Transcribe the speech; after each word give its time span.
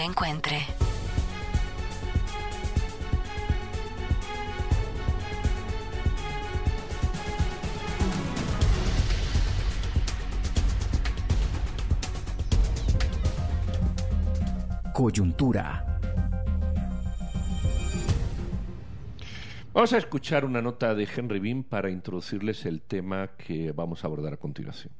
te 0.00 0.06
encuentre. 0.06 0.56
Coyuntura. 14.94 15.84
Vamos 19.74 19.92
a 19.92 19.98
escuchar 19.98 20.46
una 20.46 20.62
nota 20.62 20.94
de 20.94 21.06
Henry 21.14 21.40
Bean 21.40 21.62
para 21.62 21.90
introducirles 21.90 22.64
el 22.64 22.80
tema 22.80 23.28
que 23.36 23.72
vamos 23.72 24.02
a 24.02 24.06
abordar 24.06 24.32
a 24.32 24.36
continuación. 24.38 24.99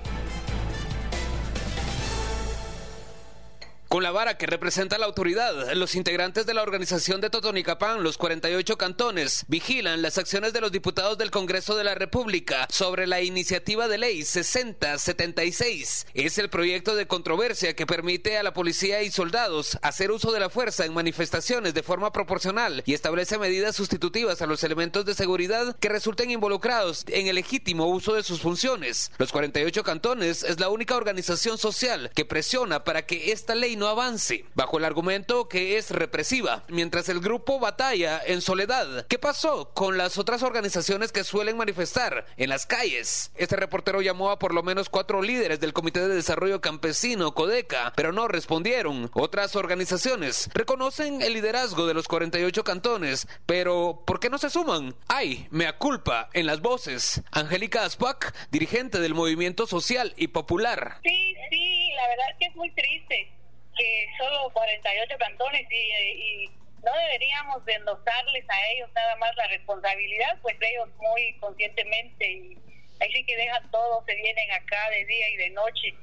Con 3.91 4.03
la 4.03 4.11
vara 4.11 4.37
que 4.37 4.47
representa 4.47 4.97
la 4.97 5.05
autoridad, 5.05 5.73
los 5.73 5.95
integrantes 5.95 6.45
de 6.45 6.53
la 6.53 6.61
organización 6.63 7.19
de 7.19 7.29
Totonicapán, 7.29 8.03
los 8.03 8.17
48 8.17 8.77
cantones, 8.77 9.43
vigilan 9.49 10.01
las 10.01 10.17
acciones 10.17 10.53
de 10.53 10.61
los 10.61 10.71
diputados 10.71 11.17
del 11.17 11.29
Congreso 11.29 11.75
de 11.75 11.83
la 11.83 11.93
República 11.93 12.69
sobre 12.71 13.05
la 13.05 13.19
iniciativa 13.19 13.89
de 13.89 13.97
ley 13.97 14.23
6076. 14.23 16.07
Es 16.13 16.37
el 16.37 16.49
proyecto 16.49 16.95
de 16.95 17.05
controversia 17.05 17.75
que 17.75 17.85
permite 17.85 18.37
a 18.37 18.43
la 18.43 18.53
policía 18.53 19.01
y 19.01 19.11
soldados 19.11 19.77
hacer 19.81 20.11
uso 20.11 20.31
de 20.31 20.39
la 20.39 20.49
fuerza 20.49 20.85
en 20.85 20.93
manifestaciones 20.93 21.73
de 21.73 21.83
forma 21.83 22.13
proporcional 22.13 22.83
y 22.85 22.93
establece 22.93 23.39
medidas 23.39 23.75
sustitutivas 23.75 24.41
a 24.41 24.47
los 24.47 24.63
elementos 24.63 25.03
de 25.03 25.15
seguridad 25.15 25.75
que 25.81 25.89
resulten 25.89 26.31
involucrados 26.31 27.03
en 27.09 27.27
el 27.27 27.35
legítimo 27.35 27.87
uso 27.87 28.13
de 28.13 28.23
sus 28.23 28.39
funciones. 28.39 29.11
Los 29.17 29.33
48 29.33 29.83
cantones 29.83 30.43
es 30.43 30.61
la 30.61 30.69
única 30.69 30.95
organización 30.95 31.57
social 31.57 32.09
que 32.15 32.23
presiona 32.23 32.85
para 32.85 33.05
que 33.05 33.33
esta 33.33 33.53
ley 33.53 33.80
no 33.81 33.87
avance, 33.87 34.45
bajo 34.53 34.77
el 34.77 34.85
argumento 34.85 35.49
que 35.49 35.79
es 35.79 35.89
represiva, 35.89 36.63
mientras 36.67 37.09
el 37.09 37.19
grupo 37.19 37.59
batalla 37.59 38.21
en 38.23 38.41
soledad. 38.41 39.07
¿Qué 39.07 39.17
pasó 39.17 39.73
con 39.73 39.97
las 39.97 40.19
otras 40.19 40.43
organizaciones 40.43 41.11
que 41.11 41.23
suelen 41.23 41.57
manifestar 41.57 42.27
en 42.37 42.49
las 42.49 42.67
calles? 42.67 43.31
Este 43.33 43.55
reportero 43.55 44.03
llamó 44.03 44.29
a 44.29 44.37
por 44.37 44.53
lo 44.53 44.61
menos 44.61 44.87
cuatro 44.87 45.23
líderes 45.23 45.59
del 45.59 45.73
Comité 45.73 46.07
de 46.07 46.13
Desarrollo 46.13 46.61
Campesino, 46.61 47.33
CODECA, 47.33 47.93
pero 47.95 48.11
no 48.11 48.27
respondieron. 48.27 49.09
Otras 49.15 49.55
organizaciones 49.55 50.51
reconocen 50.53 51.23
el 51.23 51.33
liderazgo 51.33 51.87
de 51.87 51.95
los 51.95 52.07
48 52.07 52.63
cantones, 52.63 53.27
pero 53.47 54.03
¿por 54.05 54.19
qué 54.19 54.29
no 54.29 54.37
se 54.37 54.51
suman? 54.51 54.93
Hay, 55.07 55.47
mea 55.49 55.79
culpa, 55.79 56.29
en 56.33 56.45
las 56.45 56.61
voces. 56.61 57.23
Angélica 57.31 57.83
Aspac, 57.83 58.31
dirigente 58.51 58.99
del 58.99 59.15
Movimiento 59.15 59.65
Social 59.65 60.13
y 60.17 60.27
Popular. 60.27 60.99
Sí, 61.01 61.33
sí, 61.49 61.89
la 61.95 62.07
verdad 62.09 62.37
que 62.39 62.45
es 62.45 62.55
muy 62.55 62.69
triste 62.75 63.40
que 63.81 64.07
solo 64.15 64.51
48 64.53 65.17
cantones 65.17 65.65
y, 65.71 66.51
no 66.83 66.91
deberíamos 66.93 67.63
de 67.65 67.73
endosarles 67.73 68.43
a 68.49 68.69
ellos 68.71 68.89
nada 68.95 69.15
más 69.17 69.35
la 69.35 69.47
responsabilidad, 69.47 70.39
pues 70.41 70.55
ellos 70.61 70.89
muy 70.97 71.37
conscientemente 71.39 72.27
y 72.27 72.57
ahí 72.99 73.11
sí 73.13 73.23
que 73.23 73.37
dejan 73.37 73.69
todo, 73.69 74.03
se 74.07 74.15
vienen 74.15 74.51
acá 74.51 74.89
de 74.89 75.05
día 75.05 75.29
y 75.29 75.37
de 75.37 75.49
noche 75.51 75.93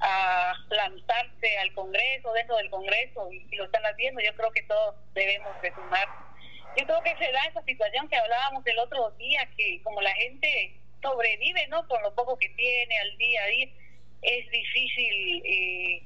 a 0.00 0.52
lanzarse 0.70 1.58
al 1.58 1.72
Congreso, 1.74 2.32
dentro 2.32 2.56
del 2.56 2.68
Congreso, 2.68 3.32
y, 3.32 3.54
lo 3.54 3.64
están 3.64 3.84
haciendo, 3.84 4.20
yo 4.22 4.34
creo 4.34 4.50
que 4.50 4.62
todos 4.64 4.96
debemos 5.14 5.50
de 5.62 5.72
sumar. 5.72 6.08
Yo 6.76 6.84
creo 6.84 7.02
que 7.02 7.16
se 7.16 7.30
da 7.30 7.44
esa 7.44 7.62
situación 7.62 8.08
que 8.08 8.16
hablábamos 8.16 8.66
el 8.66 8.78
otro 8.80 9.12
día, 9.12 9.48
que 9.56 9.80
como 9.84 10.02
la 10.02 10.14
gente 10.14 10.74
sobrevive, 11.00 11.68
¿no? 11.68 11.86
Con 11.86 12.02
lo 12.02 12.12
poco 12.12 12.36
que 12.38 12.48
tiene 12.50 12.98
al 12.98 13.16
día 13.18 13.44
a 13.44 13.46
día, 13.46 13.68
es 14.22 14.50
difícil 14.50 15.42
eh, 15.44 16.02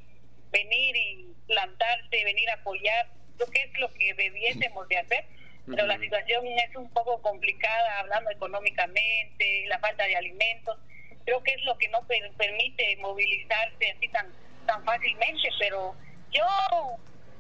venir 0.51 0.97
y 0.97 1.27
plantarse, 1.47 2.25
venir 2.25 2.49
a 2.51 2.55
apoyar, 2.55 3.09
lo 3.39 3.47
que 3.47 3.63
es 3.63 3.79
lo 3.79 3.93
que 3.95 4.15
debiésemos 4.15 4.89
de 4.89 4.99
hacer, 4.99 5.25
pero 5.67 5.87
la 5.87 5.99
situación 5.99 6.47
es 6.47 6.75
un 6.77 6.89
poco 6.91 7.21
complicada, 7.21 8.01
hablando 8.01 8.31
económicamente, 8.31 9.65
la 9.69 9.79
falta 9.79 10.05
de 10.05 10.17
alimentos, 10.17 10.79
creo 11.25 11.43
que 11.43 11.53
es 11.53 11.63
lo 11.65 11.77
que 11.77 11.89
no 11.89 12.01
permite 12.37 12.97
movilizarse 12.97 13.91
así 13.91 14.09
tan, 14.09 14.33
tan 14.67 14.83
fácilmente, 14.85 15.49
pero 15.59 15.95
yo 16.31 16.47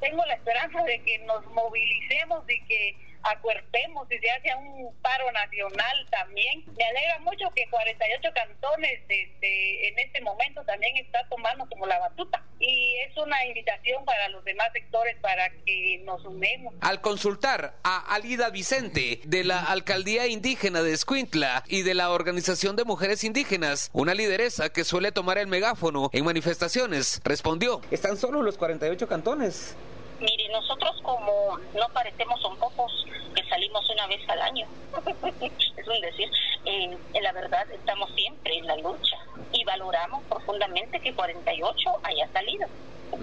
tengo 0.00 0.24
la 0.26 0.34
esperanza 0.34 0.82
de 0.84 1.00
que 1.02 1.18
nos 1.20 1.44
movilicemos 1.46 2.44
y 2.48 2.60
que 2.64 2.96
acuerpemos 3.22 4.10
y 4.10 4.18
se 4.18 4.30
hace 4.30 4.54
un 4.54 4.94
paro 5.02 5.30
nacional 5.32 6.06
también. 6.10 6.64
Me 6.76 6.84
alegra 6.84 7.18
mucho 7.20 7.50
que 7.54 7.68
48 7.70 8.28
cantones 8.34 9.00
este, 9.08 9.88
en 9.88 9.98
este 9.98 10.20
momento 10.20 10.62
también 10.64 10.96
está 10.96 11.26
tomando 11.28 11.68
como 11.68 11.86
la 11.86 11.98
batuta 11.98 12.42
y 12.60 12.96
es 13.06 13.16
una 13.16 13.44
invitación 13.46 14.04
para 14.04 14.28
los 14.28 14.44
demás 14.44 14.68
sectores 14.72 15.16
para 15.20 15.50
que 15.64 16.00
nos 16.04 16.24
unemos. 16.24 16.74
Al 16.80 17.00
consultar 17.00 17.74
a 17.82 18.14
Alida 18.14 18.50
Vicente 18.50 19.20
de 19.24 19.44
la 19.44 19.64
Alcaldía 19.64 20.26
Indígena 20.26 20.82
de 20.82 20.92
Escuintla 20.92 21.64
y 21.68 21.82
de 21.82 21.94
la 21.94 22.10
Organización 22.10 22.76
de 22.76 22.84
Mujeres 22.84 23.24
Indígenas, 23.24 23.90
una 23.92 24.14
lideresa 24.14 24.70
que 24.70 24.84
suele 24.84 25.12
tomar 25.12 25.38
el 25.38 25.46
megáfono 25.46 26.10
en 26.12 26.24
manifestaciones, 26.24 27.20
respondió. 27.24 27.80
¿Están 27.90 28.16
solo 28.16 28.42
los 28.42 28.58
48 28.58 29.08
cantones? 29.08 29.76
Mire, 30.20 30.48
nosotros 30.48 31.00
como 31.02 31.58
no 31.74 31.88
parecemos 31.92 32.40
son 32.40 32.56
pocos 32.58 33.06
que 33.34 33.44
salimos 33.48 33.88
una 33.88 34.06
vez 34.08 34.20
al 34.28 34.42
año, 34.42 34.66
es 35.76 35.86
un 35.86 36.00
decir, 36.00 36.28
eh, 36.64 36.96
la 37.22 37.32
verdad 37.32 37.70
estamos 37.70 38.10
siempre 38.14 38.58
en 38.58 38.66
la 38.66 38.76
lucha 38.76 39.16
y 39.52 39.62
valoramos 39.64 40.24
profundamente 40.24 41.00
que 41.00 41.14
48 41.14 42.00
haya 42.02 42.28
salido 42.32 42.66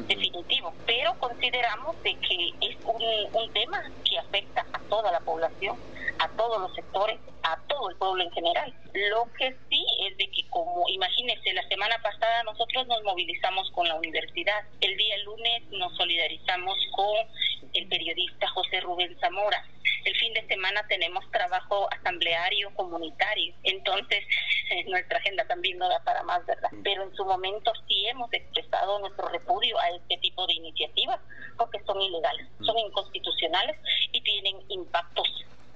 definitivo, 0.07 0.73
pero 0.85 1.13
consideramos 1.19 2.01
de 2.01 2.15
que 2.15 2.49
es 2.61 2.77
un, 2.85 3.03
un 3.33 3.53
tema 3.53 3.83
que 4.03 4.17
afecta 4.17 4.65
a 4.71 4.79
toda 4.89 5.11
la 5.11 5.19
población, 5.19 5.77
a 6.19 6.29
todos 6.29 6.61
los 6.61 6.73
sectores, 6.75 7.19
a 7.43 7.57
todo 7.67 7.89
el 7.89 7.95
pueblo 7.97 8.23
en 8.23 8.31
general. 8.31 8.73
Lo 8.93 9.27
que 9.37 9.55
sí 9.69 9.85
como 10.55 10.87
imagínense, 10.87 11.51
la 11.51 11.67
semana 11.67 11.97
pasada 12.01 12.41
nosotros 12.43 12.87
nos 12.87 13.03
movilizamos 13.03 13.69
con 13.71 13.85
la 13.89 13.95
universidad, 13.95 14.63
el 14.79 14.95
día 14.95 15.17
lunes 15.17 15.63
nos 15.71 15.93
solidarizamos 15.97 16.77
con 16.91 17.27
el 17.73 17.85
periodista 17.89 18.47
José 18.51 18.79
Rubén 18.79 19.19
Zamora, 19.19 19.65
el 20.05 20.15
fin 20.15 20.33
de 20.33 20.47
semana 20.47 20.87
tenemos 20.87 21.29
trabajo 21.29 21.89
asambleario 21.91 22.73
comunitario, 22.73 23.53
entonces 23.63 24.23
eh, 24.69 24.85
nuestra 24.85 25.17
agenda 25.17 25.45
también 25.45 25.77
no 25.77 25.89
da 25.89 26.01
para 26.05 26.23
más, 26.23 26.45
¿verdad? 26.45 26.69
Pero 26.85 27.03
en 27.03 27.13
su 27.17 27.25
momento 27.25 27.73
sí 27.89 28.07
hemos 28.07 28.31
expresado 28.31 28.97
nuestro 28.99 29.27
repudio 29.27 29.77
a 29.77 29.89
este 29.89 30.15
tipo 30.19 30.47
de 30.47 30.53
iniciativas 30.53 31.19
porque 31.57 31.83
son 31.83 32.01
ilegales, 32.01 32.47
son 32.65 32.79
inconstitucionales 32.79 33.75
y 34.13 34.21
tienen 34.21 34.55
impactos 34.69 35.27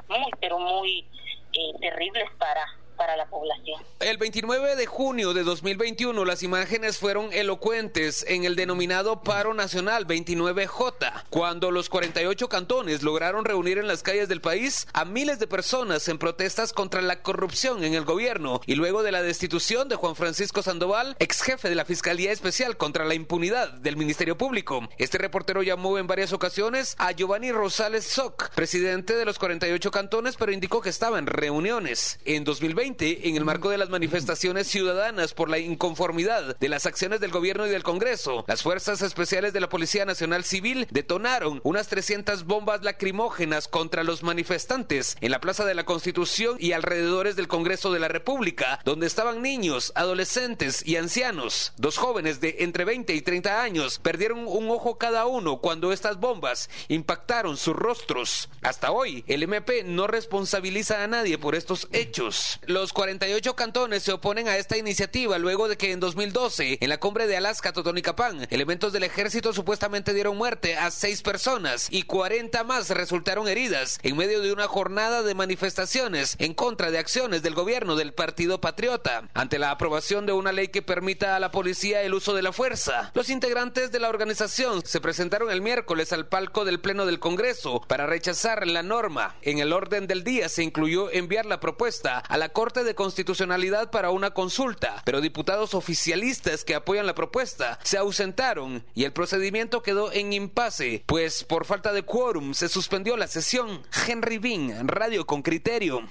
muy, 0.08 0.32
pero 0.40 0.58
muy 0.58 1.06
eh, 1.52 1.74
terribles 1.82 2.30
para 2.38 2.79
para 3.00 3.16
la 3.16 3.26
población. 3.28 3.82
El 4.02 4.18
29 4.18 4.76
de 4.76 4.86
junio 4.86 5.34
de 5.34 5.44
2021 5.44 6.26
las 6.26 6.44
imágenes 6.44 6.98
fueron 6.98 7.32
elocuentes 7.32 8.26
en 8.28 8.44
el 8.44 8.58
denominado 8.58 9.24
paro 9.24 9.54
nacional 9.54 10.06
29J, 10.06 11.24
cuando 11.30 11.72
los 11.72 11.88
48 11.88 12.50
cantones 12.50 13.02
lograron 13.02 13.46
reunir 13.46 13.78
en 13.78 13.88
las 13.88 14.04
calles 14.04 14.28
del 14.28 14.42
país 14.42 14.86
a 14.92 15.06
miles 15.06 15.40
de 15.40 15.48
personas 15.48 16.10
en 16.10 16.18
protestas 16.18 16.74
contra 16.74 17.02
la 17.02 17.22
corrupción 17.22 17.86
en 17.86 17.94
el 17.94 18.04
gobierno 18.04 18.60
y 18.66 18.76
luego 18.76 19.02
de 19.02 19.14
la 19.14 19.24
destitución 19.24 19.88
de 19.88 19.96
Juan 19.96 20.18
Francisco 20.18 20.62
Sandoval, 20.62 21.16
ex 21.20 21.42
jefe 21.42 21.70
de 21.70 21.76
la 21.76 21.86
Fiscalía 21.86 22.34
Especial 22.34 22.76
contra 22.76 23.06
la 23.06 23.14
Impunidad 23.14 23.72
del 23.72 23.96
Ministerio 23.96 24.38
Público. 24.38 24.90
Este 24.98 25.18
reportero 25.18 25.64
llamó 25.64 25.98
en 25.98 26.08
varias 26.08 26.34
ocasiones 26.34 26.96
a 26.98 27.14
Giovanni 27.14 27.54
Rosales 27.54 28.04
Soc, 28.04 28.50
presidente 28.50 29.16
de 29.16 29.24
los 29.24 29.40
48 29.40 29.90
cantones, 29.90 30.36
pero 30.36 30.52
indicó 30.52 30.82
que 30.82 30.90
estaba 30.90 31.18
en 31.18 31.28
reuniones. 31.28 32.20
En 32.26 32.44
2020 32.44 32.89
en 32.98 33.36
el 33.36 33.46
marco 33.46 33.70
de 33.70 33.78
las 33.78 33.90
manifestaciones 33.90 34.68
ciudadanas 34.68 35.36
por 35.36 35.48
la 35.48 35.60
inconformidad 35.60 36.58
de 36.58 36.70
las 36.70 36.88
acciones 36.88 37.20
del 37.20 37.30
gobierno 37.30 37.68
y 37.68 37.70
del 37.70 37.84
Congreso, 37.84 38.46
las 38.48 38.64
fuerzas 38.64 39.04
especiales 39.04 39.54
de 39.54 39.60
la 39.60 39.70
Policía 39.70 40.06
Nacional 40.06 40.44
Civil 40.44 40.88
detonaron 40.90 41.62
unas 41.64 41.88
300 41.88 42.46
bombas 42.46 42.84
lacrimógenas 42.84 43.68
contra 43.68 44.04
los 44.04 44.24
manifestantes 44.24 45.18
en 45.22 45.30
la 45.30 45.40
Plaza 45.40 45.66
de 45.66 45.76
la 45.76 45.86
Constitución 45.86 46.58
y 46.60 46.72
alrededores 46.72 47.36
del 47.36 47.48
Congreso 47.48 47.94
de 47.94 48.00
la 48.00 48.08
República, 48.08 48.80
donde 48.86 49.06
estaban 49.06 49.44
niños, 49.44 49.92
adolescentes 49.94 50.84
y 50.84 50.96
ancianos. 50.96 51.74
Dos 51.78 51.98
jóvenes 51.98 52.42
de 52.42 52.58
entre 52.60 52.86
20 52.86 53.14
y 53.14 53.22
30 53.22 53.62
años 53.62 54.00
perdieron 54.00 54.48
un 54.48 54.72
ojo 54.72 54.98
cada 54.98 55.28
uno 55.28 55.58
cuando 55.58 55.94
estas 55.94 56.20
bombas 56.20 56.72
impactaron 56.88 57.56
sus 57.56 57.76
rostros. 57.76 58.50
Hasta 58.64 58.92
hoy, 58.92 59.24
el 59.28 59.44
MP 59.44 59.84
no 59.84 60.08
responsabiliza 60.08 61.04
a 61.04 61.08
nadie 61.08 61.38
por 61.38 61.54
estos 61.54 61.88
hechos. 61.92 62.60
Los 62.80 62.94
48 62.94 63.58
cantones 63.58 64.04
se 64.04 64.14
oponen 64.14 64.48
a 64.48 64.56
esta 64.56 64.78
iniciativa 64.78 65.38
luego 65.38 65.68
de 65.68 65.76
que 65.76 65.92
en 65.92 66.00
2012, 66.00 66.78
en 66.80 66.88
la 66.88 66.98
cumbre 66.98 67.28
de 67.28 67.36
Alaska, 67.36 67.74
Totonicapán, 67.74 68.48
elementos 68.52 68.94
del 68.94 69.04
ejército 69.04 69.52
supuestamente 69.52 70.14
dieron 70.14 70.38
muerte 70.38 70.78
a 70.78 70.90
seis 70.90 71.22
personas 71.22 71.90
y 71.92 72.04
40 72.04 72.64
más 72.64 72.90
resultaron 72.92 73.50
heridas 73.50 74.00
en 74.02 74.16
medio 74.16 74.40
de 74.40 74.54
una 74.54 74.70
jornada 74.70 75.24
de 75.24 75.36
manifestaciones 75.36 76.38
en 76.40 76.54
contra 76.54 76.90
de 76.90 77.00
acciones 77.00 77.44
del 77.44 77.54
gobierno 77.54 77.98
del 77.98 78.14
Partido 78.14 78.62
Patriota. 78.62 79.28
Ante 79.34 79.60
la 79.60 79.72
aprobación 79.72 80.26
de 80.26 80.32
una 80.32 80.54
ley 80.54 80.70
que 80.70 80.82
permita 80.82 81.36
a 81.36 81.42
la 81.42 81.52
policía 81.52 82.02
el 82.04 82.14
uso 82.14 82.34
de 82.34 82.44
la 82.44 82.54
fuerza, 82.54 83.12
los 83.14 83.30
integrantes 83.30 83.92
de 83.92 84.00
la 84.00 84.08
organización 84.08 84.84
se 84.86 85.02
presentaron 85.02 85.52
el 85.52 85.62
miércoles 85.62 86.14
al 86.14 86.28
palco 86.28 86.64
del 86.64 86.80
Pleno 86.80 87.06
del 87.06 87.20
Congreso 87.20 87.82
para 87.90 88.08
rechazar 88.08 88.66
la 88.66 88.84
norma. 88.84 89.36
En 89.42 89.60
el 89.60 89.74
orden 89.74 90.08
del 90.08 90.24
día 90.24 90.48
se 90.48 90.64
incluyó 90.64 91.12
enviar 91.12 91.46
la 91.46 91.60
propuesta 91.60 92.20
a 92.20 92.38
la 92.38 92.48
Corte 92.48 92.69
de 92.70 92.94
Constitucionalidad 92.94 93.90
para 93.90 94.12
una 94.12 94.30
consulta, 94.32 95.02
pero 95.04 95.22
diputados 95.22 95.74
oficialistas 95.74 96.64
que 96.64 96.76
apoyan 96.76 97.08
la 97.08 97.16
propuesta 97.16 97.80
se 97.84 97.98
ausentaron 97.98 98.86
y 98.94 99.06
el 99.06 99.12
procedimiento 99.12 99.82
quedó 99.82 100.14
en 100.14 100.32
impasse, 100.34 101.04
pues 101.08 101.44
por 101.44 101.66
falta 101.66 101.92
de 101.92 102.04
quórum 102.04 102.54
se 102.54 102.70
suspendió 102.70 103.18
la 103.18 103.28
sesión. 103.28 103.82
Henry 104.08 104.38
Bean, 104.38 104.88
Radio 104.88 105.26
con 105.26 105.42
Criterio. 105.42 106.02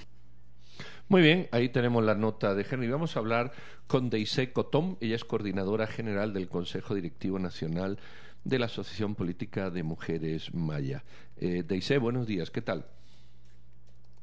Muy 1.07 1.21
bien, 1.21 1.47
ahí 1.51 1.69
tenemos 1.69 2.03
la 2.03 2.13
nota 2.13 2.53
de 2.53 2.65
Henry. 2.69 2.89
Vamos 2.89 3.15
a 3.15 3.19
hablar 3.19 3.53
con 3.87 4.09
Deise 4.09 4.51
Cotón, 4.51 4.97
ella 4.99 5.15
es 5.15 5.23
coordinadora 5.23 5.87
general 5.87 6.33
del 6.33 6.49
Consejo 6.49 6.93
Directivo 6.93 7.39
Nacional 7.39 7.97
de 8.43 8.59
la 8.59 8.65
Asociación 8.65 9.15
Política 9.15 9.69
de 9.69 9.83
Mujeres 9.83 10.53
Maya. 10.53 11.05
Eh, 11.37 11.63
Deise, 11.65 11.97
buenos 11.97 12.27
días, 12.27 12.51
¿qué 12.51 12.61
tal? 12.61 12.85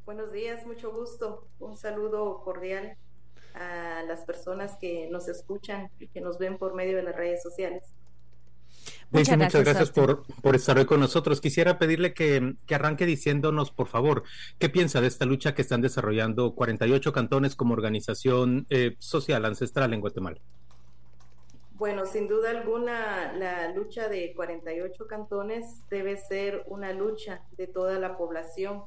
Buenos 0.06 0.30
días, 0.30 0.64
mucho 0.64 0.92
gusto. 0.92 1.48
Un 1.58 1.76
saludo 1.76 2.40
cordial 2.44 2.96
a 3.54 4.04
las 4.06 4.20
personas 4.20 4.76
que 4.80 5.08
nos 5.10 5.26
escuchan 5.26 5.90
y 5.98 6.06
que 6.06 6.20
nos 6.20 6.38
ven 6.38 6.58
por 6.58 6.74
medio 6.74 6.96
de 6.96 7.02
las 7.02 7.16
redes 7.16 7.42
sociales. 7.42 7.92
Muchas 9.10 9.36
gracias, 9.36 9.90
por, 9.90 10.54
estar 10.54 10.78
hoy 10.78 10.86
con 10.86 11.00
nosotros. 11.00 11.40
Quisiera 11.40 11.80
pedirle 11.80 12.14
que, 12.14 12.54
arranque 12.70 13.04
diciéndonos, 13.04 13.72
por 13.72 13.88
favor, 13.88 14.22
qué 14.60 14.68
piensa 14.68 15.00
de 15.00 15.08
esta 15.08 15.24
lucha 15.24 15.56
que 15.56 15.62
están 15.62 15.80
desarrollando 15.80 16.54
48 16.54 17.12
cantones 17.12 17.56
como 17.56 17.74
organización 17.74 18.68
eh, 18.70 18.94
social 19.00 19.44
ancestral 19.44 19.92
en 19.92 20.00
Guatemala. 20.00 20.40
Bueno, 21.72 22.06
sin 22.06 22.28
duda 22.28 22.50
alguna, 22.50 23.32
la 23.32 23.72
lucha 23.74 24.08
de 24.08 24.32
48 24.34 25.08
cantones 25.08 25.82
debe 25.90 26.16
ser 26.16 26.62
una 26.68 26.92
lucha 26.92 27.42
de 27.58 27.66
toda 27.66 27.98
la 27.98 28.16
población. 28.16 28.84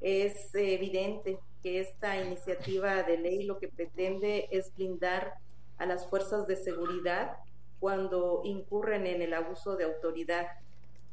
Es 0.00 0.54
evidente 0.54 1.38
que 1.62 1.80
esta 1.80 2.20
iniciativa 2.22 3.02
de 3.02 3.18
ley 3.18 3.42
lo 3.42 3.58
que 3.58 3.68
pretende 3.68 4.48
es 4.50 4.74
blindar 4.74 5.34
a 5.78 5.86
las 5.86 6.06
fuerzas 6.06 6.46
de 6.46 6.56
seguridad 6.56 7.36
cuando 7.80 8.42
incurren 8.44 9.06
en 9.06 9.22
el 9.22 9.34
abuso 9.34 9.76
de 9.76 9.84
autoridad. 9.84 10.46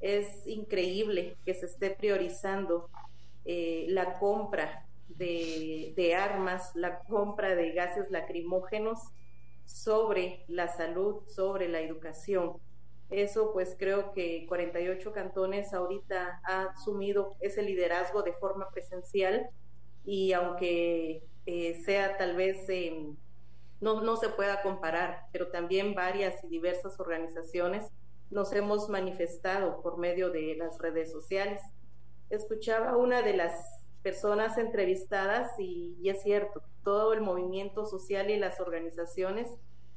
Es 0.02 0.46
increíble 0.48 1.36
que 1.46 1.54
se 1.54 1.66
esté 1.68 1.92
priorizando 1.92 2.90
eh, 3.46 3.86
la 3.90 4.20
compra 4.20 4.86
de, 5.08 5.94
de 5.96 6.16
armas, 6.16 6.72
la 6.76 7.00
compra 7.00 7.56
de 7.56 7.72
gases 7.72 8.10
lacrimógenos 8.12 9.00
sobre 9.66 10.44
la 10.48 10.68
salud, 10.68 11.22
sobre 11.28 11.68
la 11.70 11.80
educación. 11.80 12.58
Eso 13.10 13.54
pues 13.54 13.76
creo 13.78 14.12
que 14.14 14.46
48 14.48 15.12
cantones 15.14 15.74
ahorita 15.74 16.42
ha 16.44 16.64
asumido 16.64 17.36
ese 17.40 17.62
liderazgo 17.62 18.24
de 18.24 18.34
forma 18.34 18.70
presencial 18.72 19.50
y 20.06 20.34
aunque 20.34 21.24
eh, 21.46 21.82
sea 21.86 22.18
tal 22.18 22.36
vez 22.36 22.68
no, 23.80 24.02
no 24.02 24.18
se 24.18 24.30
pueda 24.30 24.62
comparar, 24.64 25.28
pero 25.32 25.50
también 25.50 25.94
varias 25.94 26.44
y 26.44 26.48
diversas 26.48 27.00
organizaciones 27.00 27.86
nos 28.32 28.52
hemos 28.54 28.90
manifestado 28.90 29.82
por 29.82 29.98
medio 29.98 30.32
de 30.32 30.56
las 30.56 30.80
redes 30.80 31.12
sociales. 31.12 31.62
Escuchaba 32.30 32.98
una 32.98 33.22
de 33.22 33.38
las 33.38 33.54
personas 34.02 34.58
entrevistadas 34.58 35.52
y, 35.60 35.98
es 36.04 36.24
cierto, 36.24 36.64
todo 36.84 37.14
el 37.14 37.22
movimiento 37.22 37.86
social 37.86 38.30
y 38.30 38.38
las 38.38 38.60
organizaciones 38.60 39.48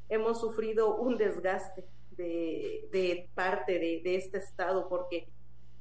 hemos 0.08 0.40
sufrido 0.40 0.96
un 0.96 1.16
desgaste 1.16 1.84
de, 2.18 3.30
parte 3.34 3.78
de, 3.78 4.00
de, 4.02 4.16
este 4.16 4.38
Estado 4.38 4.88
porque 4.88 5.28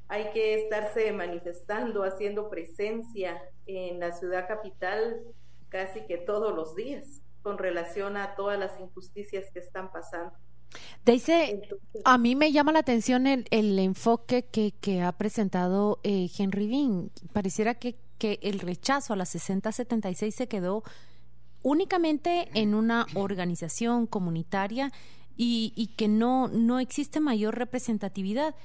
hay 0.07 0.31
que 0.31 0.55
estarse 0.55 1.11
manifestando, 1.11 2.03
haciendo 2.03 2.49
presencia 2.49 3.41
en 3.65 3.99
la 3.99 4.13
ciudad 4.13 4.47
capital 4.47 5.21
casi 5.69 6.01
que 6.05 6.17
todos 6.17 6.55
los 6.55 6.75
días 6.75 7.21
con 7.41 7.57
relación 7.57 8.17
a 8.17 8.35
todas 8.35 8.57
las 8.57 8.79
injusticias 8.79 9.51
que 9.51 9.59
están 9.59 9.91
pasando. 9.91 10.33
Dice, 11.05 11.61
a 12.03 12.17
mí 12.17 12.35
me 12.35 12.51
llama 12.51 12.73
la 12.73 12.79
atención 12.79 13.25
el, 13.27 13.45
el 13.51 13.79
enfoque 13.79 14.43
que, 14.43 14.73
que, 14.81 15.01
ha 15.01 15.13
presentado 15.13 15.99
eh, 16.03 16.29
Henry 16.37 16.67
Bean. 16.67 17.11
Pareciera 17.31 17.75
que, 17.75 17.95
que 18.17 18.39
el 18.41 18.59
rechazo 18.59 19.13
a 19.13 19.15
la 19.15 19.25
6076 19.25 20.35
se 20.35 20.47
quedó 20.47 20.83
únicamente 21.63 22.49
en 22.53 22.73
una 22.75 23.05
organización 23.13 24.07
comunitaria 24.07 24.91
y, 25.37 25.71
y 25.75 25.87
que 25.87 26.07
no, 26.07 26.47
no 26.49 26.79
existe 26.79 27.19
mayor 27.19 27.57
representatividad. 27.57 28.55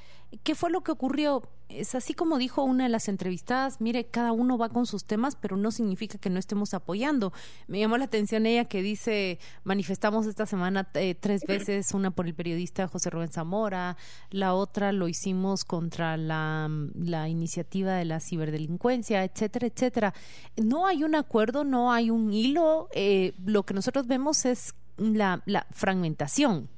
¿Qué 0.43 0.55
fue 0.55 0.71
lo 0.71 0.81
que 0.81 0.93
ocurrió? 0.93 1.43
Es 1.69 1.95
así 1.95 2.15
como 2.15 2.39
dijo 2.39 2.63
una 2.63 2.85
de 2.85 2.91
las 2.91 3.09
entrevistadas, 3.09 3.81
mire, 3.81 4.07
cada 4.07 4.33
uno 4.33 4.57
va 4.57 4.71
con 4.71 4.87
sus 4.87 5.05
temas, 5.05 5.37
pero 5.37 5.57
no 5.57 5.71
significa 5.71 6.19
que 6.19 6.31
no 6.31 6.39
estemos 6.39 6.73
apoyando. 6.75 7.33
Me 7.67 7.79
llamó 7.79 7.99
la 7.99 8.07
atención 8.07 8.47
ella 8.47 8.67
que 8.67 8.83
dice, 8.83 9.39
manifestamos 9.65 10.27
esta 10.27 10.47
semana 10.47 10.89
eh, 10.95 11.15
tres 11.15 11.43
veces, 11.47 11.93
una 11.93 12.11
por 12.11 12.27
el 12.27 12.35
periodista 12.35 12.89
José 12.89 13.11
Rubén 13.11 13.31
Zamora, 13.31 13.97
la 14.31 14.55
otra 14.55 14.93
lo 14.93 15.09
hicimos 15.09 15.65
contra 15.65 16.17
la, 16.17 16.71
la 16.95 17.29
iniciativa 17.29 17.95
de 17.95 18.07
la 18.07 18.21
ciberdelincuencia, 18.21 19.25
etcétera, 19.25 19.67
etcétera. 19.67 20.15
No 20.57 20.87
hay 20.87 21.05
un 21.05 21.15
acuerdo, 21.15 21.65
no 21.65 21.93
hay 21.93 22.11
un 22.11 22.33
hilo, 22.33 22.89
eh, 22.95 23.35
lo 23.45 23.65
que 23.65 23.75
nosotros 23.75 24.07
vemos 24.07 24.47
es 24.47 24.75
la, 24.97 25.43
la 25.47 25.67
fragmentación 25.71 26.69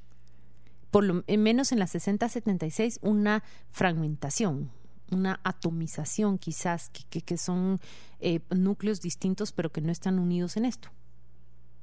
por 0.95 1.03
lo 1.03 1.25
menos 1.27 1.73
en 1.73 1.79
la 1.79 1.87
60-76, 1.87 2.99
una 3.01 3.43
fragmentación, 3.69 4.71
una 5.11 5.41
atomización 5.43 6.37
quizás, 6.37 6.89
que, 7.09 7.21
que, 7.21 7.35
son 7.35 7.81
eh, 8.21 8.39
núcleos 8.49 9.01
distintos 9.01 9.51
pero 9.51 9.73
que 9.73 9.81
no 9.81 9.91
están 9.91 10.19
unidos 10.19 10.55
en 10.55 10.63
esto. 10.63 10.87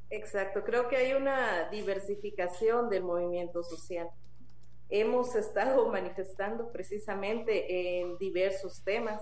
Exacto, 0.09 0.65
creo 0.65 0.89
que 0.89 0.97
hay 0.97 1.13
una 1.13 1.69
diversificación 1.69 2.89
del 2.89 3.03
movimiento 3.03 3.63
social. 3.63 4.09
Hemos 4.89 5.35
estado 5.35 5.87
manifestando 5.93 6.73
precisamente 6.73 8.01
en 8.01 8.17
diversos 8.17 8.81
temas. 8.83 9.21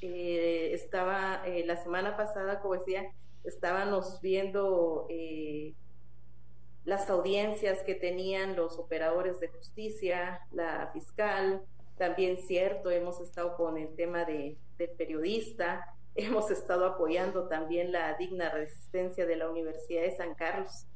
Eh, 0.00 0.70
estaba 0.72 1.46
eh, 1.46 1.64
la 1.64 1.76
semana 1.76 2.16
pasada, 2.16 2.60
como 2.60 2.74
decía, 2.74 3.04
estábamos 3.44 4.20
viendo 4.20 5.06
eh, 5.10 5.74
las 6.88 7.10
audiencias 7.10 7.82
que 7.82 7.94
tenían 7.94 8.56
los 8.56 8.78
operadores 8.78 9.38
de 9.40 9.48
justicia, 9.48 10.40
la 10.52 10.88
fiscal, 10.94 11.60
también 11.98 12.38
cierto, 12.38 12.90
hemos 12.90 13.20
estado 13.20 13.58
con 13.58 13.76
el 13.76 13.94
tema 13.94 14.24
de, 14.24 14.56
del 14.78 14.88
periodista, 14.96 15.94
hemos 16.14 16.50
estado 16.50 16.86
apoyando 16.86 17.46
también 17.46 17.92
la 17.92 18.14
digna 18.14 18.48
resistencia 18.48 19.26
de 19.26 19.36
la 19.36 19.50
Universidad 19.50 20.00
de 20.00 20.16
San 20.16 20.34
Carlos. 20.34 20.86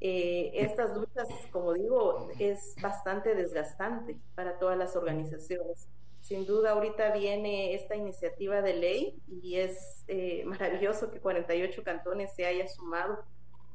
Eh, 0.00 0.52
estas 0.54 0.96
luchas, 0.96 1.28
como 1.50 1.74
digo, 1.74 2.30
es 2.38 2.74
bastante 2.80 3.34
desgastante 3.34 4.16
para 4.34 4.58
todas 4.58 4.78
las 4.78 4.96
organizaciones. 4.96 5.86
Sin 6.22 6.46
duda, 6.46 6.70
ahorita 6.70 7.12
viene 7.12 7.74
esta 7.74 7.94
iniciativa 7.94 8.62
de 8.62 8.72
ley 8.72 9.22
y 9.28 9.56
es 9.56 10.02
eh, 10.08 10.44
maravilloso 10.46 11.10
que 11.10 11.20
48 11.20 11.84
cantones 11.84 12.34
se 12.34 12.46
haya 12.46 12.66
sumado 12.68 13.22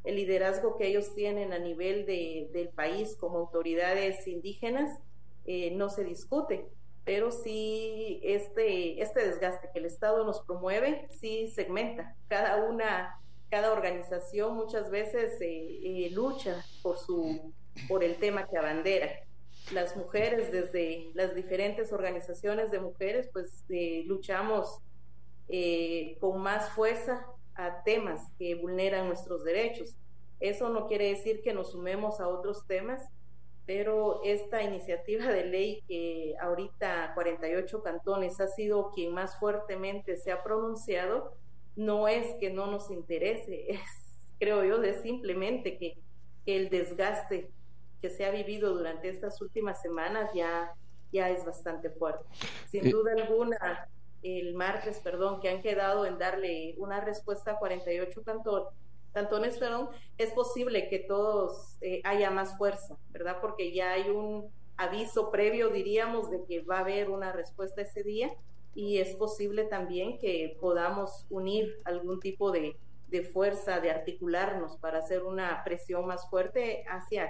el 0.03 0.15
liderazgo 0.15 0.77
que 0.77 0.88
ellos 0.88 1.13
tienen 1.13 1.53
a 1.53 1.60
nivel 1.60 2.05
de, 2.05 2.50
del 2.53 2.70
país 2.70 3.15
como 3.20 3.38
autoridades 3.38 4.27
indígenas 4.27 5.00
eh, 5.46 5.72
no 5.72 5.89
se 5.89 6.03
discute, 6.03 6.67
pero 7.03 7.31
sí 7.31 8.20
este, 8.24 9.01
este 9.01 9.27
desgaste 9.27 9.70
que 9.74 9.79
el 9.79 9.86
Estado 9.86 10.24
nos 10.24 10.41
promueve, 10.41 11.08
sí 11.10 11.48
segmenta. 11.50 12.15
Cada 12.27 12.63
una, 12.63 13.20
cada 13.50 13.72
organización 13.72 14.55
muchas 14.55 14.89
veces 14.89 15.39
eh, 15.41 15.79
eh, 15.84 16.10
lucha 16.12 16.63
por, 16.81 16.98
su, 16.98 17.53
por 17.88 18.03
el 18.03 18.17
tema 18.17 18.48
que 18.48 18.58
abandera. 18.58 19.10
Las 19.72 19.96
mujeres, 19.96 20.51
desde 20.51 21.12
las 21.13 21.36
diferentes 21.36 21.93
organizaciones 21.93 22.72
de 22.72 22.79
mujeres, 22.79 23.29
pues 23.31 23.63
luchamos 24.05 24.79
con 26.20 26.41
más 26.41 26.70
fuerza 26.70 27.27
a 27.62 27.84
temas 27.84 28.32
que 28.38 28.56
vulneran 28.56 29.08
nuestros 29.08 29.44
derechos. 29.44 29.96
Eso 30.39 30.70
no 30.70 30.88
quiere 30.88 31.10
decir 31.10 31.41
que 31.44 31.53
nos 31.53 31.72
sumemos 31.72 32.20
a 32.20 32.27
otros 32.27 32.65
temas, 32.65 33.03
pero 33.68 34.22
esta 34.24 34.63
iniciativa 34.63 35.27
de 35.27 35.46
ley 35.46 35.84
que 35.88 36.36
ahorita 36.41 37.12
48 37.13 37.84
cantones 37.84 38.41
ha 38.41 38.48
sido 38.48 38.89
quien 38.91 39.13
más 39.13 39.39
fuertemente 39.39 40.18
se 40.18 40.32
ha 40.32 40.44
pronunciado, 40.44 41.36
no 41.75 42.08
es 42.08 42.36
que 42.39 42.50
no 42.50 42.68
nos 42.68 42.89
interese, 42.89 43.65
es, 43.72 43.82
creo 44.39 44.63
yo, 44.63 44.82
es 44.82 45.01
simplemente 45.01 45.77
que, 45.77 45.98
el 46.48 46.70
desgaste 46.70 47.51
que 48.01 48.10
se 48.10 48.25
ha 48.25 48.32
vivido 48.32 48.74
durante 48.74 49.10
estas 49.10 49.39
últimas 49.41 49.80
semanas 49.80 50.32
ya, 50.34 50.74
ya 51.13 51.30
es 51.30 51.46
bastante 51.46 51.91
fuerte. 51.91 52.25
Sin 52.68 52.88
eh, 52.88 52.89
duda 52.89 53.12
alguna, 53.13 53.88
el 54.24 54.54
martes, 54.54 55.00
perdón, 55.00 55.40
que 55.40 55.50
han 55.50 55.62
quedado 55.62 56.06
en 56.06 56.18
darle 56.18 56.75
una 56.78 57.01
respuesta 57.01 57.51
a 57.51 57.58
48 57.58 58.22
cantones, 59.13 59.58
perdón, 59.58 59.90
es 60.18 60.32
posible 60.32 60.88
que 60.90 61.00
todos 61.00 61.78
eh, 61.82 62.01
haya 62.04 62.30
más 62.30 62.58
fuerza, 62.58 62.98
¿verdad? 63.12 63.38
Porque 63.42 63.74
ya 63.74 63.94
hay 63.94 64.10
un 64.10 64.50
aviso 64.78 65.32
previo, 65.32 65.70
diríamos, 65.70 66.32
de 66.32 66.44
que 66.44 66.62
va 66.62 66.78
a 66.78 66.82
haber 66.82 67.10
una 67.10 67.32
respuesta 67.32 67.82
ese 67.82 68.04
día 68.04 68.32
y 68.74 69.00
es 69.00 69.16
posible 69.16 69.66
también 69.66 70.18
que 70.18 70.58
podamos 70.60 71.25
unir 71.30 71.80
algún 71.84 72.20
tipo 72.20 72.51
de, 72.51 72.75
fuerza, 73.34 73.80
de 73.80 73.92
articularnos 73.92 74.78
para 74.78 75.00
hacer 75.00 75.24
una 75.24 75.63
presión 75.63 76.06
más 76.06 76.30
fuerte 76.30 76.86
hacia 76.88 77.30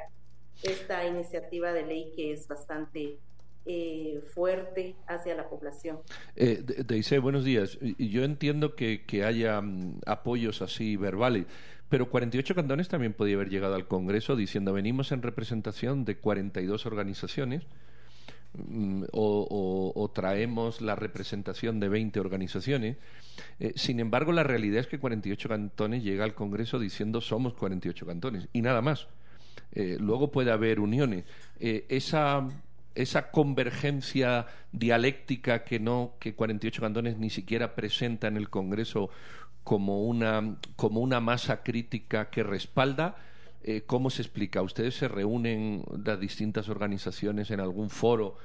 esta 0.61 1.05
iniciativa 1.07 1.73
de 1.73 1.83
ley 1.83 2.13
que 2.15 2.31
es 2.33 2.47
bastante 2.47 3.17
eh, 3.65 4.21
fuerte 4.33 4.95
hacia 5.07 5.35
la 5.35 5.49
población. 5.49 5.99
Eh, 6.35 6.63
Deise, 6.85 7.19
buenos 7.19 7.43
días. 7.43 7.77
Yo 7.97 8.23
entiendo 8.23 8.75
que, 8.75 9.05
que 9.05 9.23
haya 9.23 9.61
mm, 9.61 10.01
apoyos 10.05 10.61
así 10.61 10.97
verbales, 10.97 11.45
pero 11.89 12.09
48 12.09 12.55
cantones 12.55 12.87
también 12.87 13.13
podía 13.13 13.35
haber 13.35 13.49
llegado 13.49 13.75
al 13.75 13.87
Congreso 13.87 14.35
diciendo 14.35 14.73
venimos 14.73 15.11
en 15.11 15.21
representación 15.21 16.05
de 16.05 16.17
42 16.17 16.85
organizaciones 16.85 17.63
Mm, 18.53 19.03
o, 19.13 20.11
traemos 20.13 20.81
la 20.81 20.95
representación 20.95 21.79
de 21.79 21.89
20 21.89 22.19
organizaciones. 22.19 22.97
Eh, 23.59 23.73
sin 23.75 23.99
embargo, 23.99 24.31
la 24.33 24.43
realidad 24.43 24.81
es 24.81 24.87
que 24.87 24.99
48 24.99 25.49
cantones 25.49 26.03
llega 26.03 26.25
al 26.25 26.35
Congreso 26.35 26.77
diciendo 26.79 27.21
somos 27.21 27.53
48 27.53 28.05
cantones 28.05 28.49
y 28.51 28.61
nada 28.61 28.81
más. 28.81 29.07
Eh, 29.73 29.97
luego 29.99 30.31
puede 30.31 30.51
haber 30.51 30.79
uniones. 30.81 31.23
Eh, 31.59 31.85
esa, 31.89 32.45
esa 32.95 33.31
convergencia 33.31 34.47
dialéctica 34.71 35.63
que 35.63 35.79
no 35.79 36.13
que 36.19 36.35
48 36.35 36.81
cantones 36.81 37.17
ni 37.17 37.29
siquiera 37.29 37.75
presenta 37.75 38.27
en 38.27 38.37
el 38.37 38.49
Congreso 38.49 39.09
como 39.63 40.03
una, 40.03 40.57
como 40.75 41.01
una 41.01 41.19
masa 41.19 41.63
crítica 41.63 42.29
que 42.29 42.43
respalda, 42.43 43.15
eh, 43.63 43.83
¿cómo 43.85 44.09
se 44.09 44.23
explica? 44.23 44.61
¿Ustedes 44.61 44.95
se 44.95 45.07
reúnen 45.07 45.83
las 46.03 46.19
distintas 46.19 46.67
organizaciones 46.69 47.51
en 47.51 47.59
algún 47.59 47.89
foro 47.89 48.37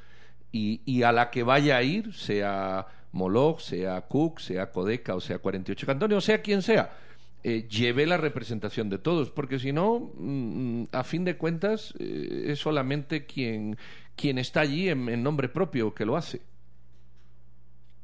y, 0.53 1.03
a 1.03 1.13
la 1.13 1.31
que 1.31 1.43
vaya 1.43 1.77
a 1.77 1.83
ir, 1.83 2.15
sea 2.15 2.87
Moloch, 3.13 3.61
sea 3.61 4.01
Cook, 4.03 4.41
sea 4.41 4.71
Codeca 4.71 5.15
o 5.15 5.21
sea 5.21 5.39
48 5.39 5.87
Cantones, 5.87 6.17
o 6.17 6.21
sea 6.21 6.41
quien 6.41 6.63
sea, 6.63 6.97
eh, 7.45 7.69
lleve 7.69 8.07
la 8.07 8.17
representación 8.17 8.89
de 8.89 8.99
todos, 8.99 9.31
porque 9.31 9.59
si 9.59 9.73
no, 9.73 10.11
mm, 10.17 10.85
a 10.93 11.05
fin 11.05 11.25
de 11.25 11.37
cuentas, 11.37 11.95
eh, 11.99 12.47
es 12.49 12.59
solamente 12.59 13.27
quien, 13.27 13.77
quien 14.17 14.39
está 14.39 14.61
allí 14.61 14.89
en, 14.89 15.23
nombre 15.23 15.49
propio 15.49 15.95
que 15.95 16.05
lo 16.05 16.17
hace. 16.17 16.41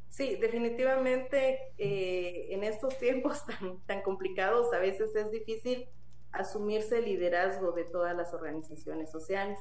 Sí, 0.09 0.37
definitivamente 0.37 1.73
en 1.78 2.64
estos 2.64 2.99
tiempos 2.99 3.45
tan, 3.61 3.78
tan 3.87 4.02
complicados 4.02 4.73
a 4.73 4.78
veces 4.78 5.16
es 5.16 5.31
difícil 5.31 5.88
asumirse 6.33 6.99
el 6.99 7.04
liderazgo 7.04 7.73
de 7.73 7.85
todas 7.85 8.16
las 8.16 8.33
organizaciones 8.33 9.11
sociales. 9.11 9.59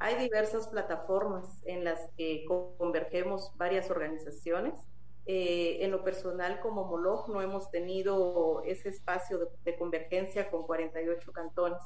Hay 0.00 0.16
diversas 0.16 0.68
plataformas 0.68 1.62
en 1.64 1.84
las 1.84 2.00
que 2.16 2.44
convergemos 2.78 3.52
varias 3.56 3.90
organizaciones. 3.90 4.78
Eh, 5.26 5.84
en 5.84 5.90
lo 5.90 6.02
personal, 6.02 6.60
como 6.60 6.84
Moloch, 6.84 7.28
no 7.28 7.42
hemos 7.42 7.70
tenido 7.70 8.62
ese 8.64 8.88
espacio 8.88 9.50
de, 9.64 9.76
convergencia 9.76 10.50
con 10.50 10.66
48 10.66 11.32
cantones. 11.32 11.78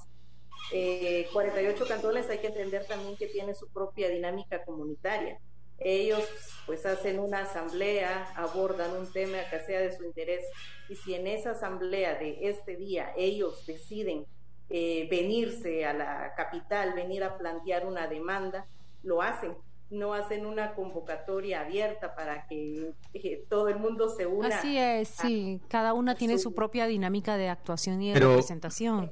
48 0.70 1.84
eh, 1.84 1.88
cantones 1.88 2.30
hay 2.30 2.38
que 2.38 2.46
entender 2.48 2.86
también 2.86 3.16
que 3.16 3.26
tiene 3.26 3.54
su 3.54 3.68
propia 3.68 4.08
dinámica 4.08 4.64
comunitaria. 4.64 5.38
Ellos 5.78 6.24
pues 6.66 6.86
hacen 6.86 7.18
una 7.18 7.40
asamblea, 7.40 8.32
abordan 8.36 8.96
un 8.96 9.10
tema 9.10 9.38
que 9.50 9.60
sea 9.60 9.80
de 9.80 9.96
su 9.96 10.04
interés 10.04 10.44
y 10.88 10.96
si 10.96 11.14
en 11.14 11.26
esa 11.26 11.52
asamblea 11.52 12.14
de 12.18 12.38
este 12.48 12.76
día 12.76 13.12
ellos 13.16 13.66
deciden 13.66 14.26
eh, 14.70 15.06
venirse 15.10 15.84
a 15.84 15.92
la 15.92 16.32
capital, 16.36 16.94
venir 16.94 17.24
a 17.24 17.36
plantear 17.36 17.86
una 17.86 18.06
demanda, 18.06 18.66
lo 19.02 19.20
hacen. 19.20 19.54
No 19.90 20.14
hacen 20.14 20.46
una 20.46 20.74
convocatoria 20.74 21.60
abierta 21.60 22.14
para 22.14 22.46
que 22.46 22.94
eh, 23.12 23.44
todo 23.50 23.68
el 23.68 23.78
mundo 23.78 24.08
se 24.08 24.24
una. 24.24 24.56
Así 24.56 24.78
es, 24.78 25.08
sí. 25.08 25.60
Cada 25.68 25.92
una 25.92 26.14
tiene 26.14 26.38
su, 26.38 26.54
propia 26.54 26.86
dinámica 26.86 27.36
de 27.36 27.50
actuación 27.50 28.00
y 28.00 28.14
de 28.14 28.20
representación. 28.20 29.10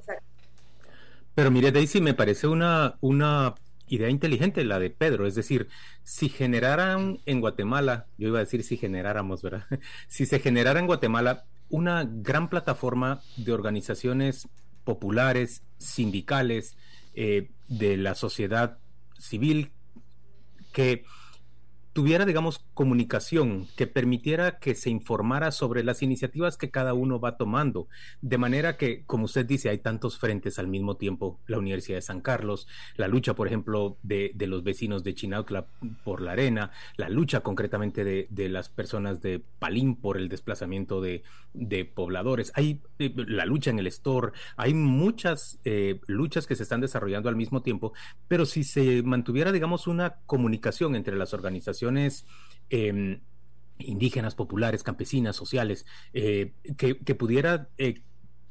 Pero 1.35 1.51
mire, 1.51 1.71
Daisy, 1.71 2.01
me 2.01 2.13
parece 2.13 2.47
una, 2.47 2.97
una 3.01 3.55
idea 3.87 4.09
inteligente 4.09 4.63
la 4.63 4.79
de 4.79 4.89
Pedro, 4.89 5.25
es 5.25 5.35
decir, 5.35 5.67
si 6.03 6.29
generaran 6.29 7.19
en 7.25 7.41
Guatemala, 7.41 8.07
yo 8.17 8.29
iba 8.29 8.39
a 8.39 8.43
decir 8.43 8.63
si 8.63 8.77
generáramos, 8.77 9.41
¿verdad? 9.41 9.65
Si 10.07 10.25
se 10.25 10.39
generara 10.39 10.79
en 10.79 10.87
Guatemala 10.87 11.45
una 11.69 12.05
gran 12.05 12.49
plataforma 12.49 13.21
de 13.37 13.53
organizaciones 13.53 14.47
populares, 14.83 15.63
sindicales, 15.77 16.75
eh, 17.13 17.49
de 17.67 17.97
la 17.97 18.15
sociedad 18.15 18.77
civil, 19.17 19.71
que 20.73 21.03
tuviera, 21.93 22.25
digamos, 22.25 22.59
comunicación 22.73 23.67
que 23.75 23.87
permitiera 23.87 24.59
que 24.59 24.75
se 24.75 24.89
informara 24.89 25.51
sobre 25.51 25.83
las 25.83 26.01
iniciativas 26.01 26.57
que 26.57 26.71
cada 26.71 26.93
uno 26.93 27.19
va 27.19 27.37
tomando, 27.37 27.87
de 28.21 28.37
manera 28.37 28.77
que, 28.77 29.03
como 29.05 29.25
usted 29.25 29.45
dice, 29.45 29.69
hay 29.69 29.79
tantos 29.79 30.17
frentes 30.17 30.57
al 30.57 30.67
mismo 30.67 30.95
tiempo, 30.95 31.39
la 31.47 31.57
Universidad 31.57 31.97
de 31.97 32.01
San 32.01 32.21
Carlos, 32.21 32.67
la 32.95 33.07
lucha, 33.07 33.33
por 33.33 33.47
ejemplo, 33.47 33.97
de, 34.03 34.33
los 34.47 34.63
vecinos 34.63 35.03
de 35.03 35.13
Chinautla 35.13 35.67
por 36.03 36.21
la 36.21 36.31
arena, 36.31 36.71
la 36.97 37.09
lucha 37.09 37.41
concretamente 37.41 38.03
de, 38.03 38.49
las 38.49 38.69
personas 38.69 39.21
de 39.21 39.41
Palín 39.59 39.95
por 39.95 40.17
el 40.17 40.29
desplazamiento 40.29 41.01
de, 41.01 41.23
pobladores, 41.93 42.51
hay 42.55 42.81
eh, 42.99 43.13
la 43.15 43.45
lucha 43.45 43.69
en 43.71 43.79
el 43.79 43.87
store, 43.87 44.31
hay 44.55 44.73
muchas 44.73 45.59
eh, 45.65 45.99
luchas 46.07 46.47
que 46.47 46.55
se 46.55 46.63
están 46.63 46.81
desarrollando 46.81 47.29
al 47.29 47.35
mismo 47.35 47.61
tiempo, 47.61 47.93
pero 48.27 48.45
si 48.45 48.63
se 48.63 49.03
mantuviera, 49.03 49.51
digamos, 49.51 49.87
una 49.87 50.17
comunicación 50.25 50.95
entre 50.95 51.15
las 51.15 51.33
organizaciones, 51.33 52.25
Em, 52.71 53.19
indígenas, 53.79 54.33
populares, 54.35 54.83
campesinas, 54.83 55.35
sociales, 55.35 55.85
eh, 56.13 56.53
que, 56.77 57.15
pudiera 57.15 57.67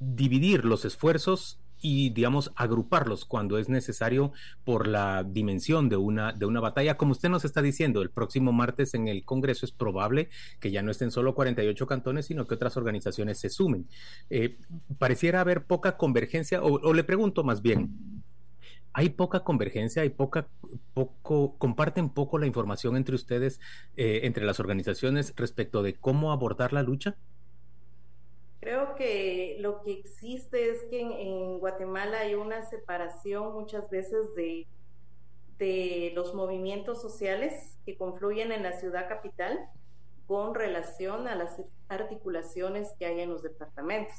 dividir 0.00 0.64
los 0.64 0.84
esfuerzos 0.84 1.59
y, 1.80 2.10
digamos, 2.10 2.52
agruparlos 2.56 3.24
cuando 3.24 3.58
es 3.58 3.68
necesario 3.68 4.32
por 4.64 4.86
la 4.86 5.24
dimensión 5.24 5.88
de 5.88 5.96
una, 5.96 6.32
de 6.32 6.46
una 6.46 6.60
batalla. 6.60 6.96
Como 6.96 7.12
usted 7.12 7.28
nos 7.28 7.44
está 7.44 7.62
diciendo, 7.62 8.02
el 8.02 8.10
próximo 8.10 8.52
martes 8.52 8.94
en 8.94 9.08
el 9.08 9.24
Congreso 9.24 9.66
es 9.66 9.72
probable 9.72 10.28
que 10.60 10.70
ya 10.70 10.82
no 10.82 10.90
estén 10.90 11.10
solo 11.10 11.34
48 11.34 11.86
cantones, 11.86 12.26
sino 12.26 12.46
que 12.46 12.54
otras 12.54 12.76
organizaciones 12.76 13.38
se 13.38 13.50
sumen. 13.50 13.86
Eh, 14.28 14.58
pareciera 14.98 15.40
haber 15.40 15.64
poca 15.64 15.96
convergencia, 15.96 16.62
o 16.62 16.92
le 16.92 17.04
pregunto 17.04 17.44
más 17.44 17.62
bien, 17.62 17.90
hay 18.92 19.10
poca 19.10 19.40
convergencia, 19.40 20.02
hay 20.02 20.10
poca, 20.10 20.48
poco, 20.94 21.56
comparten 21.58 22.10
poco 22.10 22.38
la 22.38 22.46
información 22.46 22.96
entre 22.96 23.14
ustedes, 23.14 23.60
eh, 23.96 24.20
entre 24.24 24.44
las 24.44 24.58
organizaciones 24.60 25.32
respecto 25.36 25.82
de 25.82 25.94
cómo 25.94 26.32
abordar 26.32 26.72
la 26.72 26.82
lucha. 26.82 27.16
Creo 28.60 28.94
que 28.94 29.56
lo 29.60 29.82
que 29.82 29.92
existe 29.92 30.70
es 30.70 30.82
que 30.90 31.00
en, 31.00 31.58
Guatemala 31.58 32.20
hay 32.20 32.34
una 32.34 32.68
separación 32.68 33.54
muchas 33.54 33.88
veces 33.88 34.34
de, 34.34 34.66
de 35.58 36.12
los 36.14 36.34
movimientos 36.34 37.00
sociales 37.00 37.78
que 37.86 37.96
confluyen 37.96 38.52
en 38.52 38.62
la 38.62 38.74
ciudad 38.74 39.08
capital 39.08 39.58
con 40.26 40.54
relación 40.54 41.26
a 41.26 41.34
las 41.34 41.60
articulaciones 41.88 42.92
que 42.98 43.06
hay 43.06 43.20
en 43.20 43.30
los 43.30 43.42
departamentos. 43.42 44.14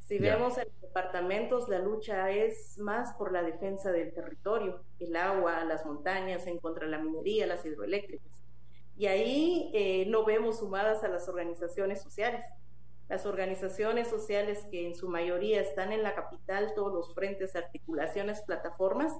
Si 0.00 0.18
vemos 0.18 0.58
en 0.58 0.64
los 0.64 0.80
departamentos, 0.80 1.68
la 1.68 1.78
lucha 1.78 2.32
es 2.32 2.76
más 2.78 3.14
por 3.14 3.32
la 3.32 3.42
defensa 3.44 3.92
del 3.92 4.12
territorio, 4.12 4.82
el 4.98 5.14
agua, 5.14 5.62
las 5.64 5.86
montañas, 5.86 6.48
en 6.48 6.58
contra 6.58 6.86
de 6.86 6.90
la 6.90 6.98
minería, 6.98 7.46
las 7.46 7.64
hidroeléctricas. 7.64 8.42
Y 8.98 9.06
ahí 9.06 9.70
eh, 9.72 10.06
no 10.08 10.24
vemos 10.24 10.58
sumadas 10.58 11.04
a 11.04 11.08
las 11.08 11.28
organizaciones 11.28 12.02
sociales. 12.02 12.44
Las 13.10 13.26
organizaciones 13.26 14.06
sociales 14.06 14.64
que 14.70 14.86
en 14.86 14.94
su 14.94 15.08
mayoría 15.08 15.60
están 15.60 15.90
en 15.90 16.04
la 16.04 16.14
capital, 16.14 16.74
todos 16.76 16.94
los 16.94 17.12
frentes, 17.12 17.56
articulaciones, 17.56 18.40
plataformas, 18.42 19.12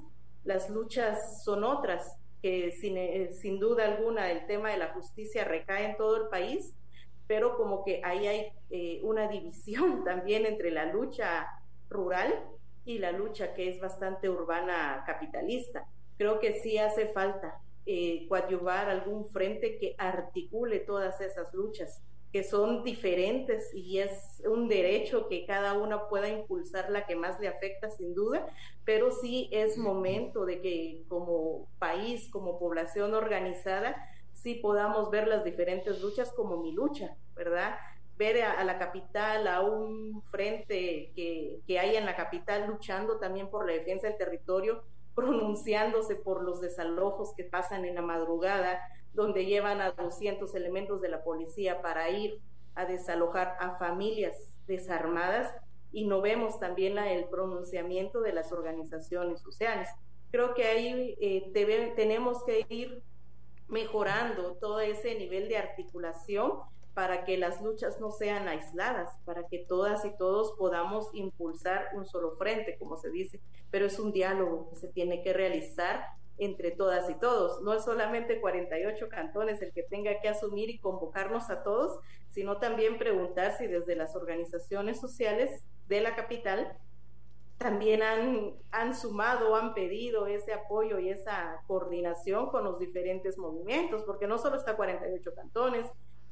las 0.45 0.71
luchas 0.71 1.43
son 1.43 1.65
otras, 1.65 2.17
que 2.41 2.71
sin, 2.71 2.97
eh, 2.97 3.33
sin 3.33 3.59
duda 3.59 3.85
alguna 3.87 4.31
el 4.31 4.47
tema 4.47 4.71
de 4.71 4.77
la 4.77 4.93
justicia 4.95 5.43
recae 5.43 5.87
en 5.87 5.97
todo 5.97 6.23
el 6.23 6.29
país, 6.29 6.73
pero 7.27 7.57
como 7.57 7.85
que 7.85 8.01
ahí 8.05 8.29
hay 8.29 8.53
eh, 8.71 9.01
una 9.03 9.27
división 9.27 10.05
también 10.05 10.47
entre 10.47 10.71
la 10.71 10.85
lucha 10.85 11.49
rural 11.89 12.33
y 12.85 12.99
la 12.99 13.11
lucha 13.11 13.55
que 13.55 13.71
es 13.71 13.81
bastante 13.81 14.31
urbana 14.31 15.03
capitalista. 15.05 15.85
Creo 16.17 16.39
que 16.39 16.61
sí 16.61 16.79
hace 16.79 17.09
falta 17.09 17.61
eh, 17.87 18.29
coadyuvar 18.29 18.89
algún 18.89 19.29
frente 19.31 19.79
que 19.79 19.97
articule 19.99 20.79
todas 20.79 21.21
esas 21.21 21.53
luchas 21.53 22.01
que 22.33 22.45
son 22.45 22.85
diferentes 22.85 23.75
y 23.75 23.99
es 23.99 24.41
un 24.49 24.69
derecho 24.69 25.27
que 25.29 25.45
cada 25.47 25.75
una 25.75 26.09
pueda 26.09 26.29
impulsar 26.29 26.91
la 26.91 27.05
que 27.07 27.17
más 27.17 27.41
le 27.41 27.49
afecta 27.49 27.91
sin 27.91 28.15
duda, 28.15 28.47
pero 28.85 29.11
sí 29.11 29.49
es 29.51 29.77
momento 29.77 30.45
de 30.45 30.61
que 30.61 31.03
como 31.09 31.69
país, 31.79 32.29
como 32.31 32.59
población 32.59 33.15
organizada, 33.15 33.97
sí 34.33 34.55
podamos 34.55 35.11
ver 35.11 35.27
las 35.27 35.45
diferentes 35.45 36.01
luchas 36.01 36.33
como 36.33 36.59
mi 36.59 36.73
lucha, 36.73 37.17
¿verdad? 37.35 37.77
Ver 38.17 38.43
a, 38.43 38.63
la 38.65 38.79
capital, 38.79 39.49
a 39.49 39.63
un 39.63 40.23
frente 40.31 41.13
que, 41.17 41.61
que 41.67 41.79
hay 41.81 41.97
en 41.97 42.07
la 42.07 42.17
capital 42.17 42.69
luchando 42.69 43.19
también 43.19 43.49
por 43.49 43.67
la 43.67 43.73
defensa 43.73 44.07
del 44.07 44.19
territorio, 44.19 44.85
pronunciándose 45.17 46.15
por 46.15 46.43
los 46.45 46.61
desalojos 46.61 47.35
que 47.35 47.45
pasan 47.45 47.85
en 47.85 47.97
la 47.97 48.03
madrugada, 48.03 48.81
donde 49.14 49.47
llevan 49.47 49.81
a 49.81 49.93
200 49.93 50.55
elementos 50.55 51.00
de 51.00 51.09
la 51.09 51.23
policía 51.23 51.83
para 51.83 52.11
ir 52.11 52.40
a 52.75 52.85
desalojar 52.85 53.57
a 53.61 53.76
familias 53.79 54.37
desarmadas 54.67 55.52
y 55.93 56.07
no 56.07 56.21
vemos 56.21 56.61
también 56.61 56.99
el 56.99 57.25
pronunciamiento 57.25 58.21
de 58.21 58.33
las 58.33 58.52
organizaciones 58.52 59.40
sociales. 59.40 59.88
Creo 60.31 60.55
que 60.55 60.64
ahí 60.64 61.17
eh, 61.21 61.50
tenemos 61.97 62.45
que 62.45 62.64
ir 62.69 63.02
mejorando 63.69 64.55
todo 64.55 64.81
ese 64.81 65.17
nivel 65.17 65.49
de 65.49 65.57
articulación 65.57 66.52
para 66.95 67.25
que 67.25 67.38
las 67.38 67.62
luchas 67.62 68.00
no 68.00 68.11
sean 68.11 68.49
aisladas, 68.49 69.17
para 69.25 69.47
que 69.47 69.59
todas 69.59 70.05
y 70.05 70.17
todos 70.17 70.52
podamos 70.59 71.09
impulsar 71.14 71.88
un 71.95 72.05
solo 72.05 72.37
frente, 72.37 72.76
como 72.79 72.97
se 72.97 73.11
dice, 73.11 73.40
pero 73.71 73.87
es 73.87 73.99
un 73.99 74.12
diálogo 74.12 74.69
que 74.71 74.76
se 74.76 74.88
tiene 74.88 75.23
que 75.23 75.33
realizar 75.33 76.05
entre 76.41 76.71
todas 76.71 77.09
y 77.11 77.15
todos. 77.15 77.63
No 77.63 77.75
es 77.75 77.85
solamente 77.85 78.41
48 78.41 79.09
cantones 79.11 79.61
el 79.61 79.73
que 79.73 79.83
tenga 79.83 80.21
que 80.21 80.29
asumir 80.29 80.71
y 80.71 80.79
convocarnos 80.79 81.51
a 81.51 81.63
todos, 81.63 82.01
sino 82.31 82.59
también 82.59 82.99
preguntar 82.99 83.57
si 83.59 83.67
desde 83.67 83.95
las 83.95 84.17
organizaciones 84.17 84.99
sociales 84.99 85.65
de 85.87 86.01
la 86.01 86.17
capital 86.17 86.77
también 87.59 88.03
han, 88.03 88.55
han 88.71 88.97
sumado, 88.97 89.55
han 89.55 89.75
pedido 89.75 90.27
ese 90.27 90.55
apoyo 90.55 90.99
y 90.99 91.11
esa 91.11 91.63
coordinación 91.67 92.49
con 92.49 92.65
los 92.65 92.79
diferentes 92.79 93.37
movimientos, 93.37 94.03
porque 94.05 94.27
no 94.27 94.39
solo 94.39 94.57
está 94.57 94.77
48 94.77 95.35
cantones, 95.35 95.85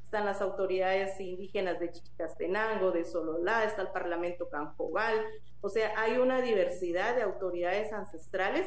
están 0.03 0.25
las 0.25 0.41
autoridades 0.41 1.19
indígenas 1.19 1.79
de 1.79 1.91
Chichicastenango, 1.91 2.89
de 2.89 3.03
Sololá, 3.03 3.63
está 3.63 3.83
el 3.83 3.89
Parlamento 3.89 4.49
Canjobal, 4.49 5.23
o 5.61 5.69
sea, 5.69 5.93
hay 5.99 6.17
una 6.17 6.41
diversidad 6.41 7.15
de 7.15 7.21
autoridades 7.21 7.93
ancestrales 7.93 8.65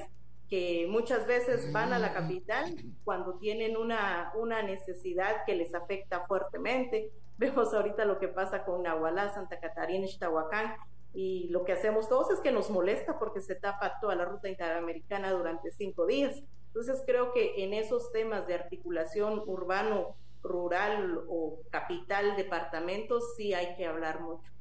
que 0.48 0.86
muchas 0.88 1.26
veces 1.26 1.72
van 1.72 1.92
a 1.92 1.98
la 1.98 2.12
capital 2.12 2.76
cuando 3.04 3.38
tienen 3.38 3.76
una, 3.76 4.32
una 4.34 4.62
necesidad 4.62 5.44
que 5.46 5.54
les 5.54 5.74
afecta 5.74 6.26
fuertemente. 6.26 7.10
Vemos 7.38 7.72
ahorita 7.72 8.04
lo 8.04 8.18
que 8.18 8.28
pasa 8.28 8.64
con 8.64 8.82
Nahualá, 8.82 9.32
Santa 9.32 9.58
Catarina, 9.58 10.04
Ixtahuacán, 10.04 10.76
y 11.14 11.48
lo 11.48 11.64
que 11.64 11.72
hacemos 11.72 12.08
todos 12.08 12.30
es 12.30 12.40
que 12.40 12.52
nos 12.52 12.70
molesta 12.70 13.18
porque 13.18 13.40
se 13.40 13.54
tapa 13.54 13.98
toda 14.00 14.14
la 14.14 14.24
ruta 14.24 14.48
interamericana 14.48 15.30
durante 15.32 15.72
cinco 15.72 16.06
días. 16.06 16.42
Entonces 16.68 17.02
creo 17.06 17.32
que 17.32 17.64
en 17.64 17.74
esos 17.74 18.12
temas 18.12 18.46
de 18.46 18.54
articulación 18.54 19.42
urbano, 19.46 20.16
rural 20.42 21.20
o 21.28 21.60
capital, 21.70 22.36
departamentos, 22.36 23.34
sí 23.36 23.52
hay 23.54 23.74
que 23.76 23.86
hablar 23.86 24.20
mucho. 24.20 24.51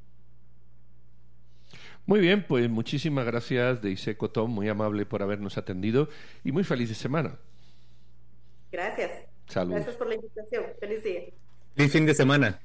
Muy 2.06 2.20
bien, 2.20 2.46
pues 2.48 2.70
muchísimas 2.70 3.26
gracias, 3.26 3.82
Deise 3.82 4.18
Cotón, 4.18 4.52
muy 4.52 4.68
amable 4.68 5.06
por 5.06 5.22
habernos 5.22 5.58
atendido 5.58 6.10
y 6.44 6.52
muy 6.52 6.64
feliz 6.64 6.90
de 6.90 6.96
semana. 6.96 7.38
Gracias. 8.72 9.12
Salud. 9.48 9.74
Gracias 9.76 9.96
por 9.96 10.08
la 10.08 10.16
invitación. 10.16 10.64
Feliz 10.80 11.04
día. 11.04 11.22
Feliz 11.76 11.92
fin 11.92 12.06
de 12.06 12.14
semana. 12.14 12.60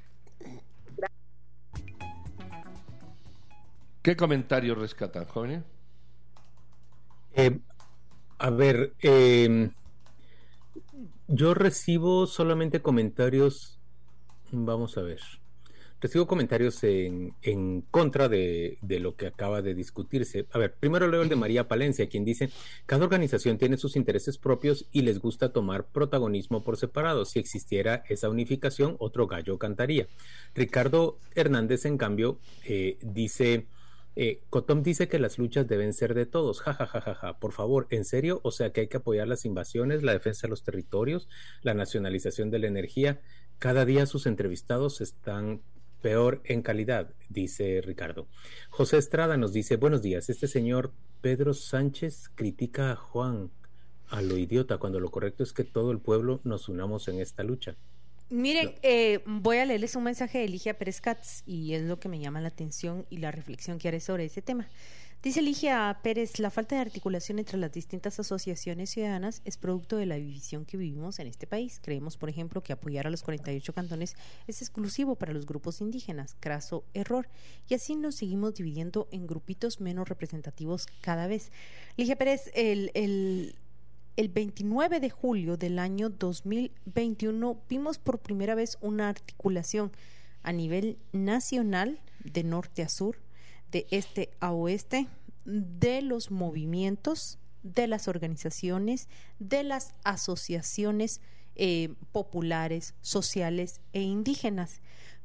¿Qué 4.02 4.16
comentarios 4.16 4.78
rescatan, 4.78 5.24
jóvenes? 5.24 5.64
Eh, 7.34 7.58
a 8.38 8.50
ver, 8.50 8.94
eh, 9.02 9.70
yo 11.28 11.54
recibo 11.54 12.26
solamente 12.26 12.80
comentarios. 12.80 13.80
Vamos 14.52 14.96
a 14.96 15.02
ver 15.02 15.20
recibo 16.00 16.26
comentarios 16.26 16.82
en, 16.84 17.34
en 17.42 17.82
contra 17.90 18.28
de, 18.28 18.78
de, 18.82 19.00
lo 19.00 19.16
que 19.16 19.26
acaba 19.26 19.62
de 19.62 19.74
discutirse. 19.74 20.46
A 20.52 20.58
ver, 20.58 20.74
primero 20.74 21.08
leo 21.08 21.22
el 21.22 21.28
de 21.28 21.36
María 21.36 21.68
Palencia, 21.68 22.08
quien 22.08 22.24
dice, 22.24 22.50
cada 22.84 23.04
organización 23.04 23.58
tiene 23.58 23.78
sus 23.78 23.96
intereses 23.96 24.38
propios 24.38 24.86
y 24.92 25.02
les 25.02 25.20
gusta 25.20 25.52
tomar 25.52 25.86
protagonismo 25.86 26.62
por 26.62 26.76
separado. 26.76 27.24
Si 27.24 27.38
existiera 27.38 28.04
esa 28.08 28.28
unificación, 28.28 28.96
otro 28.98 29.26
gallo 29.26 29.58
cantaría. 29.58 30.06
Ricardo 30.54 31.18
Hernández, 31.34 31.84
en 31.86 31.98
cambio, 31.98 32.38
eh, 32.64 32.98
dice... 33.02 33.66
Eh, 34.18 34.40
Cotom 34.48 34.82
dice 34.82 35.08
que 35.08 35.18
las 35.18 35.36
luchas 35.36 35.68
deben 35.68 35.92
ser 35.92 36.14
de 36.14 36.24
todos. 36.24 36.62
Ja, 36.62 36.72
ja, 36.72 36.86
ja, 36.86 37.02
ja, 37.02 37.14
ja. 37.14 37.38
Por 37.38 37.52
favor, 37.52 37.86
¿en 37.90 38.06
serio? 38.06 38.40
O 38.44 38.50
sea 38.50 38.72
que 38.72 38.80
hay 38.80 38.88
que 38.88 38.96
apoyar 38.96 39.28
las 39.28 39.44
invasiones, 39.44 40.02
la 40.02 40.12
defensa 40.12 40.46
de 40.46 40.52
los 40.52 40.64
territorios, 40.64 41.28
la 41.60 41.74
nacionalización 41.74 42.50
de 42.50 42.58
la 42.58 42.66
energía. 42.66 43.20
Cada 43.58 43.84
día 43.84 44.06
sus 44.06 44.24
entrevistados 44.24 45.02
están 45.02 45.60
peor 46.06 46.40
en 46.44 46.62
calidad, 46.62 47.10
dice 47.30 47.80
Ricardo. 47.84 48.28
José 48.70 48.96
Estrada 48.96 49.36
nos 49.36 49.52
dice, 49.52 49.74
buenos 49.74 50.02
días, 50.02 50.30
este 50.30 50.46
señor 50.46 50.92
Pedro 51.20 51.52
Sánchez 51.52 52.30
critica 52.36 52.92
a 52.92 52.94
Juan 52.94 53.50
a 54.08 54.22
lo 54.22 54.36
idiota 54.36 54.78
cuando 54.78 55.00
lo 55.00 55.10
correcto 55.10 55.42
es 55.42 55.52
que 55.52 55.64
todo 55.64 55.90
el 55.90 55.98
pueblo 55.98 56.40
nos 56.44 56.68
unamos 56.68 57.08
en 57.08 57.18
esta 57.18 57.42
lucha. 57.42 57.74
Miren, 58.28 58.74
eh, 58.82 59.20
voy 59.24 59.58
a 59.58 59.64
leerles 59.64 59.94
un 59.94 60.02
mensaje 60.02 60.38
de 60.38 60.48
Ligia 60.48 60.76
Pérez 60.76 61.00
Katz 61.00 61.42
y 61.46 61.74
es 61.74 61.82
lo 61.82 62.00
que 62.00 62.08
me 62.08 62.18
llama 62.18 62.40
la 62.40 62.48
atención 62.48 63.06
y 63.08 63.18
la 63.18 63.30
reflexión 63.30 63.78
que 63.78 63.86
haré 63.86 64.00
sobre 64.00 64.24
ese 64.24 64.42
tema. 64.42 64.68
Dice 65.22 65.42
Ligia 65.42 65.98
Pérez, 66.02 66.38
la 66.38 66.50
falta 66.50 66.76
de 66.76 66.82
articulación 66.82 67.38
entre 67.38 67.58
las 67.58 67.72
distintas 67.72 68.20
asociaciones 68.20 68.90
ciudadanas 68.90 69.42
es 69.44 69.56
producto 69.56 69.96
de 69.96 70.06
la 70.06 70.16
división 70.16 70.64
que 70.64 70.76
vivimos 70.76 71.18
en 71.18 71.26
este 71.26 71.46
país. 71.46 71.80
Creemos, 71.82 72.16
por 72.16 72.28
ejemplo, 72.28 72.62
que 72.62 72.72
apoyar 72.72 73.06
a 73.06 73.10
los 73.10 73.22
48 73.22 73.72
cantones 73.72 74.14
es 74.46 74.60
exclusivo 74.60 75.16
para 75.16 75.32
los 75.32 75.46
grupos 75.46 75.80
indígenas. 75.80 76.36
Craso 76.38 76.84
error. 76.94 77.28
Y 77.68 77.74
así 77.74 77.96
nos 77.96 78.16
seguimos 78.16 78.54
dividiendo 78.54 79.08
en 79.10 79.26
grupitos 79.26 79.80
menos 79.80 80.08
representativos 80.08 80.86
cada 81.00 81.26
vez. 81.26 81.50
Ligia 81.96 82.16
Pérez, 82.16 82.50
el, 82.54 82.92
el, 82.94 83.56
el 84.16 84.28
29 84.28 84.98
de 85.00 85.10
julio 85.10 85.56
del 85.56 85.78
año 85.78 86.08
2021 86.08 87.60
vimos 87.68 87.98
por 87.98 88.18
primera 88.18 88.54
vez 88.54 88.78
una 88.80 89.08
articulación 89.08 89.92
a 90.42 90.52
nivel 90.52 90.98
nacional 91.12 92.00
de 92.24 92.42
norte 92.42 92.82
a 92.82 92.88
sur 92.88 93.18
de 93.70 93.86
este 93.90 94.30
a 94.40 94.52
oeste 94.52 95.06
de 95.44 96.00
los 96.02 96.30
movimientos, 96.30 97.38
de 97.62 97.86
las 97.86 98.08
organizaciones, 98.08 99.08
de 99.38 99.62
las 99.64 99.94
asociaciones 100.02 101.20
eh, 101.54 101.94
populares, 102.12 102.94
sociales 103.02 103.80
e 103.92 104.02
indígenas. 104.02 104.80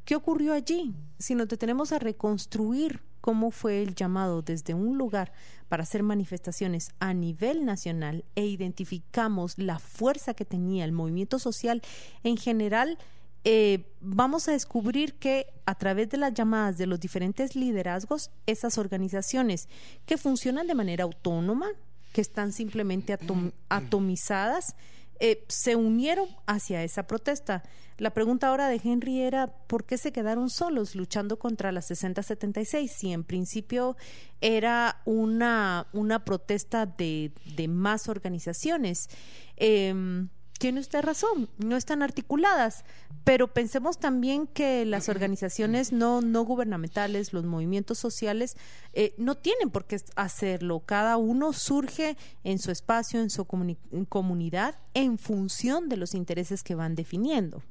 ¿Qué 0.05 0.15
ocurrió 0.15 0.53
allí? 0.53 0.93
Si 1.17 1.33
nos 1.35 1.47
detenemos 1.47 1.91
a 1.91 1.99
reconstruir 1.99 3.01
cómo 3.21 3.51
fue 3.51 3.81
el 3.81 3.95
llamado 3.95 4.41
desde 4.41 4.73
un 4.73 4.97
lugar 4.97 5.31
para 5.69 5.83
hacer 5.83 6.03
manifestaciones 6.03 6.91
a 6.99 7.13
nivel 7.13 7.63
nacional 7.65 8.25
e 8.35 8.45
identificamos 8.45 9.57
la 9.57 9.79
fuerza 9.79 10.33
que 10.33 10.43
tenía 10.43 10.83
el 10.83 10.91
movimiento 10.91 11.39
social. 11.39 11.81
En 12.23 12.35
general, 12.35 12.97
eh, 13.43 13.85
vamos 14.01 14.47
a 14.47 14.51
descubrir 14.51 15.15
que 15.15 15.47
a 15.65 15.75
través 15.75 16.09
de 16.09 16.17
las 16.17 16.33
llamadas 16.33 16.77
de 16.77 16.85
los 16.85 16.99
diferentes 16.99 17.55
liderazgos, 17.55 18.29
esas 18.45 18.77
organizaciones 18.77 19.69
que 20.05 20.17
funcionan 20.17 20.67
de 20.67 20.75
manera 20.75 21.05
autónoma, 21.05 21.67
que 22.13 22.21
están 22.21 22.51
simplemente 22.51 23.17
atomizadas, 23.69 24.75
eh, 25.23 25.45
se 25.49 25.75
unieron 25.75 26.27
hacia 26.47 26.83
esa 26.83 27.05
protesta. 27.05 27.61
La 27.99 28.09
pregunta 28.09 28.47
ahora 28.47 28.67
de 28.67 28.81
Henry 28.83 29.21
era 29.21 29.53
¿por 29.67 29.85
qué 29.85 29.99
se 29.99 30.11
quedaron 30.11 30.49
solos 30.49 30.95
luchando 30.95 31.37
contra 31.37 31.71
la 31.71 31.83
6076? 31.83 32.91
Si 32.91 33.13
en 33.13 33.23
principio 33.23 33.95
era 34.41 34.99
una, 35.05 35.85
una 35.93 36.25
protesta 36.25 36.87
de, 36.87 37.31
de 37.55 37.67
más 37.67 38.09
organizaciones. 38.09 39.09
Eh, 39.57 40.25
tiene 40.61 40.79
usted 40.79 41.01
razón, 41.01 41.49
no 41.57 41.75
están 41.75 42.03
articuladas, 42.03 42.85
pero 43.23 43.47
pensemos 43.47 43.99
también 43.99 44.45
que 44.45 44.85
las 44.85 45.09
organizaciones 45.09 45.91
no, 45.91 46.21
no 46.21 46.43
gubernamentales, 46.43 47.33
los 47.33 47.45
movimientos 47.45 47.97
sociales, 47.97 48.55
eh, 48.93 49.15
no 49.17 49.33
tienen 49.33 49.71
por 49.71 49.85
qué 49.85 49.97
hacerlo. 50.15 50.83
Cada 50.85 51.17
uno 51.17 51.51
surge 51.51 52.15
en 52.43 52.59
su 52.59 52.69
espacio, 52.69 53.19
en 53.21 53.31
su 53.31 53.45
comunidad, 53.45 54.75
en 54.93 55.17
función 55.17 55.89
de 55.89 55.97
los 55.97 56.13
intereses 56.13 56.61
que 56.61 56.75
van 56.75 56.93
definiendo. 56.93 57.63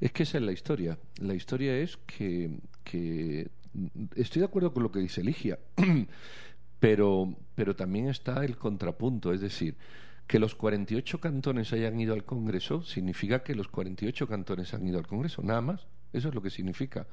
Es 0.00 0.10
que 0.10 0.22
esa 0.22 0.38
es 0.38 0.44
la 0.44 0.52
historia. 0.52 0.98
La 1.18 1.34
historia 1.34 1.76
es 1.76 1.98
que, 2.06 2.58
que 2.84 3.50
estoy 4.16 4.40
de 4.40 4.46
acuerdo 4.46 4.72
con 4.72 4.82
lo 4.82 4.90
que 4.90 5.00
dice 5.00 5.22
Ligia, 5.22 5.58
pero, 6.80 7.34
pero 7.54 7.76
también 7.76 8.08
está 8.08 8.46
el 8.46 8.56
contrapunto, 8.56 9.30
es 9.34 9.42
decir, 9.42 9.76
que 10.30 10.38
los 10.38 10.54
48 10.54 11.18
cantones 11.18 11.72
hayan 11.72 11.98
ido 11.98 12.14
al 12.14 12.22
Congreso 12.22 12.84
significa 12.84 13.42
que 13.42 13.56
los 13.56 13.66
48 13.66 14.28
cantones 14.28 14.72
han 14.74 14.86
ido 14.86 15.00
al 15.00 15.08
Congreso, 15.08 15.42
nada 15.42 15.60
más. 15.60 15.88
Eso 16.12 16.28
es 16.28 16.34
lo 16.36 16.40
que 16.40 16.50
significa. 16.50 17.08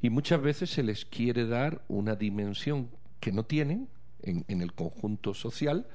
Y 0.00 0.08
muchas 0.08 0.40
veces 0.40 0.70
se 0.70 0.84
les 0.84 1.04
quiere 1.04 1.48
dar 1.48 1.82
una 1.88 2.14
dimensión 2.14 2.88
que 3.18 3.32
no 3.32 3.42
tienen 3.42 3.88
en, 4.22 4.44
el 4.62 4.72
conjunto 4.72 5.34
social 5.34 5.88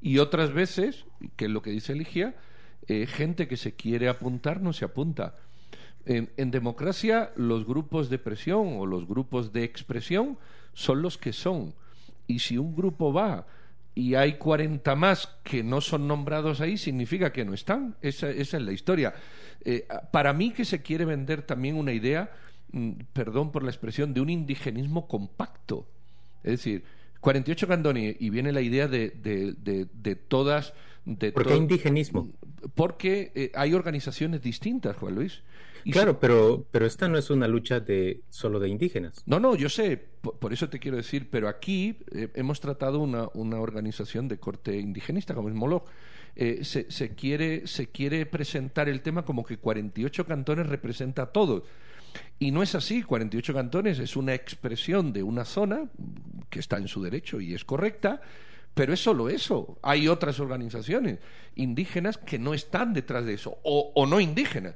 y 0.00 0.16
otras 0.16 0.54
veces, 0.54 1.04
que 1.36 1.44
es 1.44 1.50
lo 1.50 1.60
que 1.60 1.72
dice 1.72 1.92
Eligia, 1.92 2.34
eh, 2.88 3.06
gente 3.06 3.46
que 3.46 3.58
se 3.58 3.74
quiere 3.74 4.08
apuntar 4.08 4.62
no 4.62 4.72
se 4.72 4.86
apunta. 4.86 5.36
En, 6.06 6.30
en, 6.38 6.50
democracia 6.50 7.32
los 7.36 7.66
grupos 7.66 8.08
de 8.08 8.18
presión 8.18 8.76
o 8.78 8.86
los 8.86 9.06
grupos 9.06 9.52
de 9.52 9.64
expresión 9.64 10.38
son 10.72 11.02
los 11.02 11.18
que 11.18 11.34
son. 11.34 11.74
Y 12.26 12.38
si 12.38 12.56
un 12.56 12.74
grupo 12.74 13.12
va 13.12 13.46
y 13.94 14.14
hay 14.16 14.34
40 14.34 14.94
más 14.96 15.28
que 15.42 15.62
no 15.62 15.80
son 15.80 16.08
nombrados 16.08 16.60
ahí, 16.60 16.76
significa 16.76 17.32
que 17.32 17.44
no 17.44 17.54
están. 17.54 17.96
Esa, 18.00 18.30
es 18.30 18.52
la 18.52 18.72
historia. 18.72 19.14
Eh, 19.64 19.86
para 20.10 20.32
mí 20.32 20.50
que 20.50 20.64
se 20.64 20.82
quiere 20.82 21.04
vender 21.04 21.42
también 21.42 21.76
una 21.76 21.92
idea, 21.92 22.32
mm, 22.72 22.92
perdón 23.12 23.52
por 23.52 23.62
la 23.62 23.70
expresión, 23.70 24.12
de 24.12 24.20
un 24.20 24.30
indigenismo 24.30 25.06
compacto. 25.06 25.86
Es 26.42 26.52
decir, 26.52 26.84
48 27.20 27.68
candones 27.68 28.16
y 28.18 28.30
viene 28.30 28.52
la 28.52 28.60
idea 28.60 28.88
de, 28.88 29.10
de, 29.10 29.86
de, 29.92 30.16
todas... 30.16 30.74
De 31.04 31.32
¿Por 31.32 31.46
qué 31.46 31.56
indigenismo? 31.56 32.30
Porque 32.74 33.30
eh, 33.34 33.52
hay 33.54 33.74
organizaciones 33.74 34.42
distintas, 34.42 34.96
Juan 34.96 35.14
Luis 35.14 35.42
claro, 35.90 36.18
pero, 36.20 36.66
pero 36.70 36.86
esta 36.86 37.08
no 37.08 37.18
es 37.18 37.30
una 37.30 37.48
lucha 37.48 37.80
de 37.80 38.22
solo 38.30 38.58
de 38.60 38.68
indígenas. 38.68 39.22
No, 39.26 39.40
no, 39.40 39.54
yo 39.54 39.68
sé, 39.68 39.96
por, 40.20 40.52
eso 40.52 40.68
te 40.68 40.78
quiero 40.78 40.96
decir, 40.96 41.28
pero 41.30 41.48
aquí 41.48 41.98
eh, 42.12 42.30
hemos 42.34 42.60
tratado 42.60 42.98
una, 43.00 43.28
una 43.34 43.60
organización 43.60 44.28
de 44.28 44.38
corte 44.38 44.78
indigenista, 44.78 45.34
como 45.34 45.48
es 45.48 45.54
Moloch. 45.54 45.86
Eh, 46.36 46.64
se, 46.64 46.90
se, 46.90 47.14
quiere, 47.14 47.66
se 47.66 47.88
quiere 47.88 48.26
presentar 48.26 48.88
el 48.88 49.02
tema 49.02 49.24
como 49.24 49.44
que 49.44 49.58
48 49.58 50.26
cantones 50.26 50.66
representa 50.66 51.22
a 51.22 51.32
todos. 51.32 51.62
Y 52.38 52.50
no 52.50 52.62
es 52.62 52.74
así, 52.74 53.02
48 53.02 53.54
cantones 53.54 53.98
es 53.98 54.16
una 54.16 54.34
expresión 54.34 55.12
de 55.12 55.22
una 55.22 55.44
zona 55.44 55.88
que 56.50 56.60
está 56.60 56.76
en 56.78 56.88
su 56.88 57.02
derecho 57.02 57.40
y 57.40 57.54
es 57.54 57.64
correcta, 57.64 58.20
pero 58.74 58.92
es 58.92 59.00
solo 59.00 59.28
eso. 59.28 59.78
Hay 59.82 60.08
otras 60.08 60.40
organizaciones 60.40 61.18
indígenas 61.54 62.18
que 62.18 62.38
no 62.38 62.54
están 62.54 62.92
detrás 62.92 63.24
de 63.24 63.34
eso, 63.34 63.58
o, 63.62 63.92
o 63.94 64.06
no 64.06 64.20
indígenas 64.20 64.74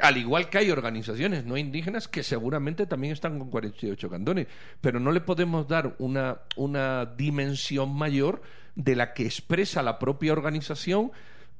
al 0.00 0.16
igual 0.16 0.48
que 0.48 0.58
hay 0.58 0.70
organizaciones 0.70 1.44
no 1.44 1.56
indígenas 1.56 2.08
que 2.08 2.22
seguramente 2.22 2.86
también 2.86 3.12
están 3.12 3.38
con 3.38 3.50
48 3.50 4.10
cantones, 4.10 4.46
pero 4.80 4.98
no 4.98 5.12
le 5.12 5.20
podemos 5.20 5.68
dar 5.68 5.94
una, 5.98 6.40
una 6.56 7.06
dimensión 7.06 7.94
mayor 7.94 8.42
de 8.74 8.96
la 8.96 9.14
que 9.14 9.24
expresa 9.24 9.82
la 9.82 9.98
propia 9.98 10.32
organización 10.32 11.12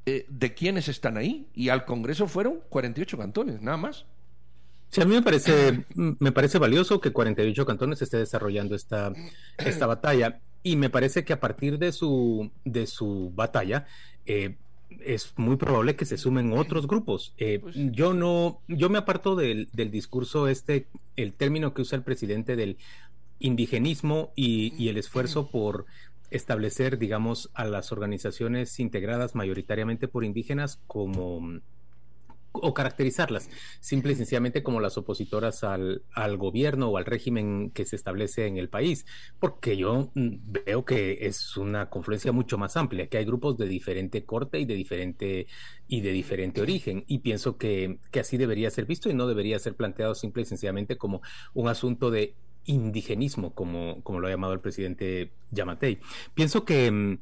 eh, 0.06 0.26
de 0.28 0.52
quienes 0.52 0.88
están 0.88 1.16
ahí. 1.16 1.48
Y 1.54 1.68
al 1.68 1.84
Congreso 1.84 2.26
fueron 2.26 2.60
48 2.68 3.16
cantones, 3.16 3.62
nada 3.62 3.76
más. 3.76 4.04
Sí, 4.90 5.00
a 5.00 5.06
mí 5.06 5.14
me 5.14 5.22
parece, 5.22 5.84
me 5.94 6.32
parece 6.32 6.58
valioso 6.58 7.00
que 7.00 7.12
48 7.12 7.66
cantones 7.66 8.02
esté 8.02 8.18
desarrollando 8.18 8.74
esta, 8.74 9.12
esta 9.58 9.86
batalla. 9.86 10.40
Y 10.62 10.76
me 10.76 10.90
parece 10.90 11.24
que 11.24 11.32
a 11.32 11.40
partir 11.40 11.78
de 11.78 11.92
su, 11.92 12.50
de 12.64 12.86
su 12.86 13.32
batalla, 13.34 13.86
eh, 14.26 14.56
es 15.04 15.32
muy 15.36 15.56
probable 15.56 15.96
que 15.96 16.04
se 16.04 16.18
sumen 16.18 16.52
otros 16.52 16.86
grupos. 16.86 17.34
Eh, 17.38 17.58
pues 17.60 17.74
yo 17.76 18.14
no, 18.14 18.60
yo 18.68 18.90
me 18.90 18.98
aparto 18.98 19.36
del, 19.36 19.68
discurso 19.72 20.48
este, 20.48 20.86
el 21.16 21.32
término 21.32 21.74
que 21.74 21.82
usa 21.82 21.96
el 21.96 22.04
presidente 22.04 22.56
del 22.56 22.78
indigenismo 23.38 24.32
y 24.36 24.88
el 24.88 24.96
esfuerzo 24.96 25.50
por 25.50 25.86
establecer, 26.30 26.98
digamos, 26.98 27.50
a 27.54 27.64
las 27.64 27.92
organizaciones 27.92 28.80
integradas 28.80 29.34
mayoritariamente 29.34 30.08
por 30.08 30.24
indígenas 30.24 30.80
como 30.86 31.60
o 32.54 32.72
caracterizarlas 32.72 33.50
simple 33.80 34.12
y 34.12 34.16
sencillamente 34.16 34.62
como 34.62 34.80
las 34.80 34.96
opositoras 34.96 35.64
al, 35.64 36.02
al, 36.12 36.36
gobierno 36.36 36.88
o 36.88 36.96
al 36.96 37.04
régimen 37.04 37.70
que 37.70 37.84
se 37.84 37.96
establece 37.96 38.46
en 38.46 38.56
el 38.56 38.68
país, 38.68 39.06
porque 39.40 39.76
yo 39.76 40.10
mm, 40.14 40.36
veo 40.64 40.84
que 40.84 41.26
es 41.26 41.56
una 41.56 41.90
confluencia 41.90 42.32
mucho 42.32 42.56
más 42.56 42.76
amplia, 42.76 43.08
que 43.08 43.18
hay 43.18 43.24
grupos 43.24 43.58
de 43.58 43.66
diferente 43.66 44.24
corte 44.24 44.60
y 44.60 44.64
de 44.64 44.74
diferente 44.74 45.46
y 45.88 46.00
de 46.00 46.12
diferente 46.12 46.60
origen, 46.60 47.04
y 47.06 47.18
pienso 47.18 47.58
que, 47.58 47.98
que 48.10 48.20
así 48.20 48.36
debería 48.36 48.70
ser 48.70 48.86
visto 48.86 49.10
y 49.10 49.14
no 49.14 49.26
debería 49.26 49.58
ser 49.58 49.74
planteado 49.74 50.14
simple 50.14 50.42
y 50.42 50.46
sencillamente 50.46 50.96
como 50.96 51.22
un 51.54 51.68
asunto 51.68 52.10
de 52.10 52.34
indigenismo, 52.66 53.54
como, 53.54 54.02
como 54.02 54.20
lo 54.20 54.26
ha 54.26 54.30
llamado 54.30 54.52
el 54.52 54.60
presidente 54.60 55.32
Yamatei. 55.50 55.98
Pienso 56.34 56.64
que, 56.64 56.90
mm, 56.90 57.18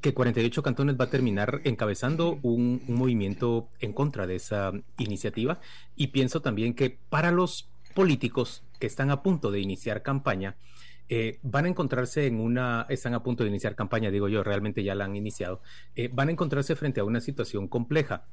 que 0.00 0.14
48 0.14 0.62
cantones 0.62 0.96
va 0.98 1.06
a 1.06 1.10
terminar 1.10 1.60
encabezando 1.64 2.38
un, 2.42 2.82
movimiento 2.86 3.68
en 3.80 3.92
contra 3.92 4.26
de 4.26 4.36
esa 4.36 4.72
iniciativa 4.98 5.60
y 5.96 6.08
pienso 6.08 6.42
también 6.42 6.74
que 6.74 6.98
para 7.08 7.30
los 7.30 7.68
políticos 7.94 8.62
que 8.78 8.86
están 8.86 9.10
a 9.10 9.22
punto 9.22 9.50
de 9.50 9.60
iniciar 9.60 10.02
campaña, 10.02 10.56
eh, 11.08 11.38
van 11.42 11.64
a 11.64 11.68
encontrarse 11.68 12.26
en 12.26 12.40
una, 12.40 12.86
están 12.88 13.14
a 13.14 13.22
punto 13.22 13.42
de 13.42 13.50
iniciar 13.50 13.74
campaña, 13.74 14.10
digo 14.10 14.28
yo, 14.28 14.44
realmente 14.44 14.84
ya 14.84 14.94
la 14.94 15.06
han 15.06 15.16
iniciado, 15.16 15.60
eh, 15.96 16.08
van 16.12 16.28
a 16.28 16.32
encontrarse 16.32 16.76
frente 16.76 17.00
a 17.00 17.04
una 17.04 17.20
situación 17.20 17.66
compleja. 17.66 18.26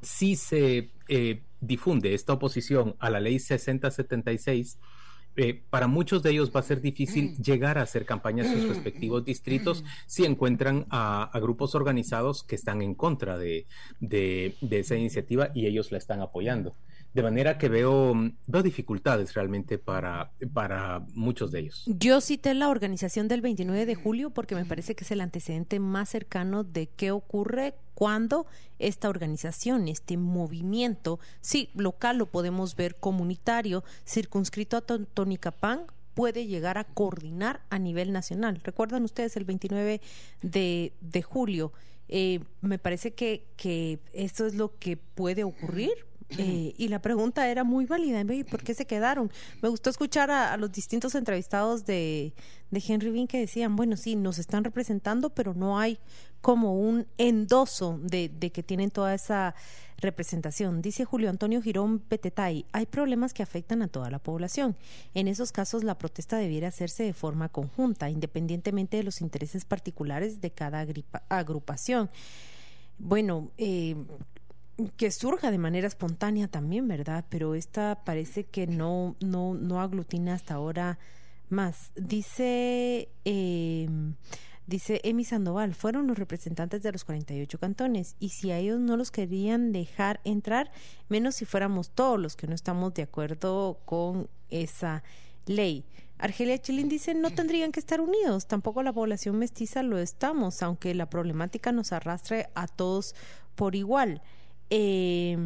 Si 0.00 0.34
se 0.36 0.90
eh, 1.08 1.42
difunde 1.60 2.14
esta 2.14 2.32
oposición 2.32 2.96
a 3.00 3.10
la 3.10 3.20
ley 3.20 3.38
6076, 3.38 4.78
eh, 5.36 5.62
para 5.70 5.86
muchos 5.86 6.22
de 6.22 6.30
ellos 6.30 6.50
va 6.54 6.60
a 6.60 6.62
ser 6.62 6.80
difícil 6.80 7.32
mm. 7.32 7.42
llegar 7.42 7.78
a 7.78 7.82
hacer 7.82 8.06
campañas 8.06 8.46
en 8.46 8.62
sus 8.62 8.68
respectivos 8.68 9.24
distritos 9.24 9.82
mm. 9.82 9.86
si 10.06 10.24
encuentran 10.24 10.86
a, 10.90 11.30
grupos 11.34 11.74
organizados 11.74 12.42
que 12.42 12.54
están 12.54 12.80
en 12.80 12.94
contra 12.94 13.36
de, 13.36 13.66
esa 14.70 14.96
iniciativa 14.96 15.50
y 15.54 15.66
ellos 15.66 15.92
la 15.92 15.98
están 15.98 16.20
apoyando. 16.20 16.74
De 17.16 17.22
manera 17.22 17.56
que 17.56 17.70
veo, 17.70 18.12
veo 18.46 18.62
dificultades 18.62 19.32
realmente 19.32 19.78
para, 19.78 20.32
para 20.52 21.00
muchos 21.14 21.50
de 21.50 21.60
ellos. 21.60 21.84
Yo 21.86 22.20
cité 22.20 22.52
la 22.52 22.68
organización 22.68 23.26
del 23.26 23.40
29 23.40 23.86
de 23.86 23.94
julio 23.94 24.28
porque 24.28 24.54
me 24.54 24.66
parece 24.66 24.94
que 24.94 25.02
es 25.02 25.10
el 25.10 25.22
antecedente 25.22 25.80
más 25.80 26.10
cercano 26.10 26.62
de 26.62 26.88
qué 26.88 27.12
ocurre 27.12 27.72
cuando 27.94 28.44
esta 28.78 29.08
organización, 29.08 29.88
este 29.88 30.18
movimiento, 30.18 31.18
sí, 31.40 31.70
local 31.72 32.18
lo 32.18 32.26
podemos 32.26 32.76
ver 32.76 32.96
comunitario, 32.96 33.82
circunscrito 34.04 34.76
a 34.76 34.82
Tonicapán, 34.82 35.86
puede 36.12 36.46
llegar 36.46 36.76
a 36.76 36.84
coordinar 36.84 37.62
a 37.70 37.78
nivel 37.78 38.12
nacional. 38.12 38.60
¿Recuerdan 38.62 39.04
ustedes 39.04 39.38
el 39.38 39.46
29 39.46 40.02
de, 40.42 41.22
julio? 41.22 41.72
Eh, 42.10 42.40
me 42.60 42.78
parece 42.78 43.14
que, 43.14 43.46
que 43.56 44.00
esto 44.12 44.44
es 44.44 44.54
lo 44.54 44.76
que 44.78 44.98
puede 44.98 45.44
ocurrir 45.44 45.94
eh, 46.30 46.74
y 46.76 46.88
la 46.88 47.00
pregunta 47.00 47.48
era 47.48 47.62
muy 47.62 47.86
válida, 47.86 48.24
¿por 48.50 48.62
qué 48.62 48.74
se 48.74 48.86
quedaron? 48.86 49.30
Me 49.62 49.68
gustó 49.68 49.90
escuchar 49.90 50.30
a, 50.30 50.56
los 50.56 50.72
distintos 50.72 51.14
entrevistados 51.14 51.86
de, 51.86 52.34
de, 52.70 52.82
Henry 52.86 53.10
Bean 53.10 53.28
que 53.28 53.38
decían, 53.38 53.76
bueno, 53.76 53.96
sí, 53.96 54.16
nos 54.16 54.38
están 54.38 54.64
representando, 54.64 55.30
pero 55.30 55.54
no 55.54 55.78
hay 55.78 55.98
como 56.40 56.80
un 56.80 57.06
endoso 57.16 57.98
de, 58.02 58.28
de 58.28 58.50
que 58.50 58.62
tienen 58.62 58.90
toda 58.90 59.14
esa 59.14 59.54
representación. 59.98 60.82
Dice 60.82 61.04
Julio 61.04 61.30
Antonio 61.30 61.62
Girón 61.62 62.00
Petetay, 62.00 62.66
hay 62.72 62.86
problemas 62.86 63.32
que 63.32 63.42
afectan 63.42 63.82
a 63.82 63.88
toda 63.88 64.10
la 64.10 64.18
población. 64.18 64.76
En 65.14 65.28
esos 65.28 65.52
casos 65.52 65.84
la 65.84 65.96
protesta 65.96 66.36
debiera 66.36 66.68
hacerse 66.68 67.04
de 67.04 67.12
forma 67.12 67.48
conjunta, 67.48 68.10
independientemente 68.10 68.96
de 68.96 69.04
los 69.04 69.20
intereses 69.20 69.64
particulares 69.64 70.40
de 70.40 70.50
cada 70.50 70.86
agrupación. 71.28 72.10
Bueno, 72.98 73.50
eh, 73.58 73.96
que 74.96 75.10
surja 75.10 75.50
de 75.50 75.58
manera 75.58 75.86
espontánea 75.86 76.48
también, 76.48 76.86
¿verdad? 76.86 77.24
Pero 77.28 77.54
esta 77.54 78.04
parece 78.04 78.44
que 78.44 78.66
no, 78.66 79.16
no, 79.20 79.54
no 79.54 79.80
aglutina 79.80 80.34
hasta 80.34 80.54
ahora 80.54 80.98
más. 81.48 81.92
Dice, 81.96 83.08
eh, 83.24 83.88
dice 84.66 85.00
Emi 85.04 85.24
Sandoval, 85.24 85.74
fueron 85.74 86.06
los 86.06 86.18
representantes 86.18 86.82
de 86.82 86.92
los 86.92 87.04
48 87.04 87.58
cantones 87.58 88.16
y 88.20 88.30
si 88.30 88.50
a 88.50 88.58
ellos 88.58 88.78
no 88.78 88.96
los 88.96 89.10
querían 89.10 89.72
dejar 89.72 90.20
entrar, 90.24 90.70
menos 91.08 91.36
si 91.36 91.44
fuéramos 91.44 91.90
todos 91.90 92.20
los 92.20 92.36
que 92.36 92.46
no 92.46 92.54
estamos 92.54 92.92
de 92.94 93.02
acuerdo 93.02 93.80
con 93.84 94.28
esa 94.50 95.02
ley. 95.46 95.84
Argelia 96.18 96.58
Chilín 96.58 96.88
dice, 96.88 97.14
no 97.14 97.30
tendrían 97.30 97.72
que 97.72 97.80
estar 97.80 98.00
unidos, 98.00 98.46
tampoco 98.46 98.82
la 98.82 98.92
población 98.92 99.38
mestiza 99.38 99.82
lo 99.82 99.98
estamos, 99.98 100.62
aunque 100.62 100.94
la 100.94 101.10
problemática 101.10 101.72
nos 101.72 101.92
arrastre 101.92 102.48
a 102.54 102.66
todos 102.66 103.14
por 103.54 103.74
igual. 103.74 104.22
Eh, 104.70 105.38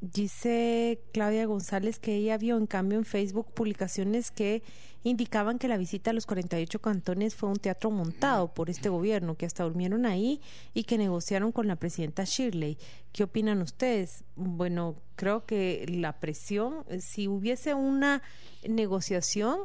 dice 0.00 1.00
Claudia 1.12 1.46
González 1.46 1.98
que 1.98 2.14
ella 2.14 2.38
vio 2.38 2.56
en 2.56 2.66
cambio 2.66 2.98
en 2.98 3.04
Facebook 3.04 3.52
publicaciones 3.54 4.30
que 4.30 4.62
indicaban 5.02 5.58
que 5.58 5.68
la 5.68 5.76
visita 5.76 6.10
a 6.10 6.14
los 6.14 6.26
48 6.26 6.80
cantones 6.80 7.34
fue 7.34 7.48
un 7.48 7.56
teatro 7.56 7.90
montado 7.90 8.52
por 8.52 8.70
este 8.70 8.88
gobierno, 8.88 9.36
que 9.36 9.46
hasta 9.46 9.62
durmieron 9.62 10.04
ahí 10.04 10.40
y 10.74 10.84
que 10.84 10.98
negociaron 10.98 11.52
con 11.52 11.68
la 11.68 11.76
presidenta 11.76 12.24
Shirley. 12.24 12.76
¿Qué 13.12 13.22
opinan 13.22 13.62
ustedes? 13.62 14.24
Bueno, 14.34 14.96
creo 15.14 15.46
que 15.46 15.86
la 15.88 16.18
presión, 16.18 16.84
si 17.00 17.28
hubiese 17.28 17.74
una 17.74 18.20
negociación, 18.68 19.60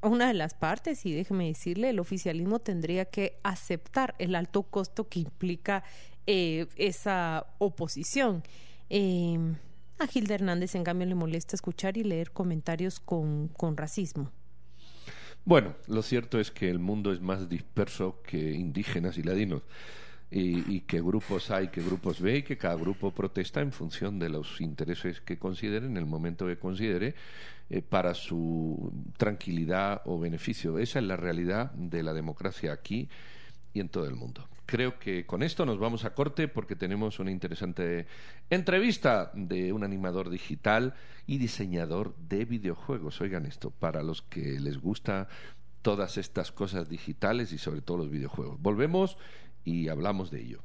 una 0.00 0.28
de 0.28 0.34
las 0.34 0.54
partes, 0.54 1.04
y 1.06 1.12
déjeme 1.12 1.48
decirle, 1.48 1.90
el 1.90 1.98
oficialismo 1.98 2.60
tendría 2.60 3.06
que 3.06 3.40
aceptar 3.42 4.14
el 4.18 4.36
alto 4.36 4.62
costo 4.62 5.08
que 5.08 5.18
implica 5.18 5.82
eh, 6.26 6.66
esa 6.76 7.46
oposición. 7.58 8.42
Eh, 8.90 9.38
A 9.98 10.06
Gilda 10.06 10.34
Hernández, 10.34 10.74
en 10.74 10.84
cambio, 10.84 11.06
le 11.06 11.14
molesta 11.14 11.56
escuchar 11.56 11.96
y 11.96 12.04
leer 12.04 12.32
comentarios 12.32 13.00
con, 13.00 13.48
con 13.48 13.76
racismo. 13.76 14.30
Bueno, 15.44 15.74
lo 15.88 16.02
cierto 16.02 16.40
es 16.40 16.50
que 16.50 16.70
el 16.70 16.78
mundo 16.78 17.12
es 17.12 17.20
más 17.20 17.48
disperso 17.48 18.22
que 18.22 18.52
indígenas 18.52 19.18
y 19.18 19.22
ladinos. 19.22 19.62
Y, 20.36 20.80
que 20.80 21.00
grupos 21.00 21.52
hay, 21.52 21.68
que 21.68 21.80
grupos 21.80 22.20
ve 22.20 22.38
y 22.38 22.42
que 22.42 22.58
cada 22.58 22.74
grupo 22.74 23.12
protesta 23.12 23.60
en 23.60 23.70
función 23.70 24.18
de 24.18 24.28
los 24.28 24.60
intereses 24.60 25.20
que 25.20 25.38
considere 25.38 25.86
en 25.86 25.96
el 25.96 26.06
momento 26.06 26.46
que 26.46 26.58
considere 26.58 27.14
eh, 27.70 27.82
para 27.82 28.14
su 28.14 28.92
tranquilidad 29.16 30.02
o 30.06 30.18
beneficio. 30.18 30.80
Esa 30.80 30.98
es 30.98 31.04
la 31.04 31.16
realidad 31.16 31.70
de 31.74 32.02
la 32.02 32.12
democracia 32.12 32.72
aquí 32.72 33.08
y 33.72 33.78
en 33.78 33.88
todo 33.88 34.08
el 34.08 34.16
mundo. 34.16 34.48
Creo 34.66 34.98
que 34.98 35.26
con 35.26 35.42
esto 35.42 35.66
nos 35.66 35.78
vamos 35.78 36.04
a 36.04 36.14
corte 36.14 36.48
porque 36.48 36.74
tenemos 36.74 37.18
una 37.18 37.30
interesante 37.30 38.06
entrevista 38.48 39.30
de 39.34 39.72
un 39.72 39.84
animador 39.84 40.30
digital 40.30 40.94
y 41.26 41.38
diseñador 41.38 42.14
de 42.16 42.44
videojuegos. 42.46 43.20
Oigan 43.20 43.44
esto, 43.44 43.70
para 43.70 44.02
los 44.02 44.22
que 44.22 44.58
les 44.60 44.78
gusta 44.78 45.28
todas 45.82 46.16
estas 46.16 46.50
cosas 46.50 46.88
digitales 46.88 47.52
y 47.52 47.58
sobre 47.58 47.82
todo 47.82 47.98
los 47.98 48.10
videojuegos. 48.10 48.60
Volvemos 48.60 49.18
y 49.64 49.88
hablamos 49.88 50.30
de 50.30 50.40
ello. 50.40 50.62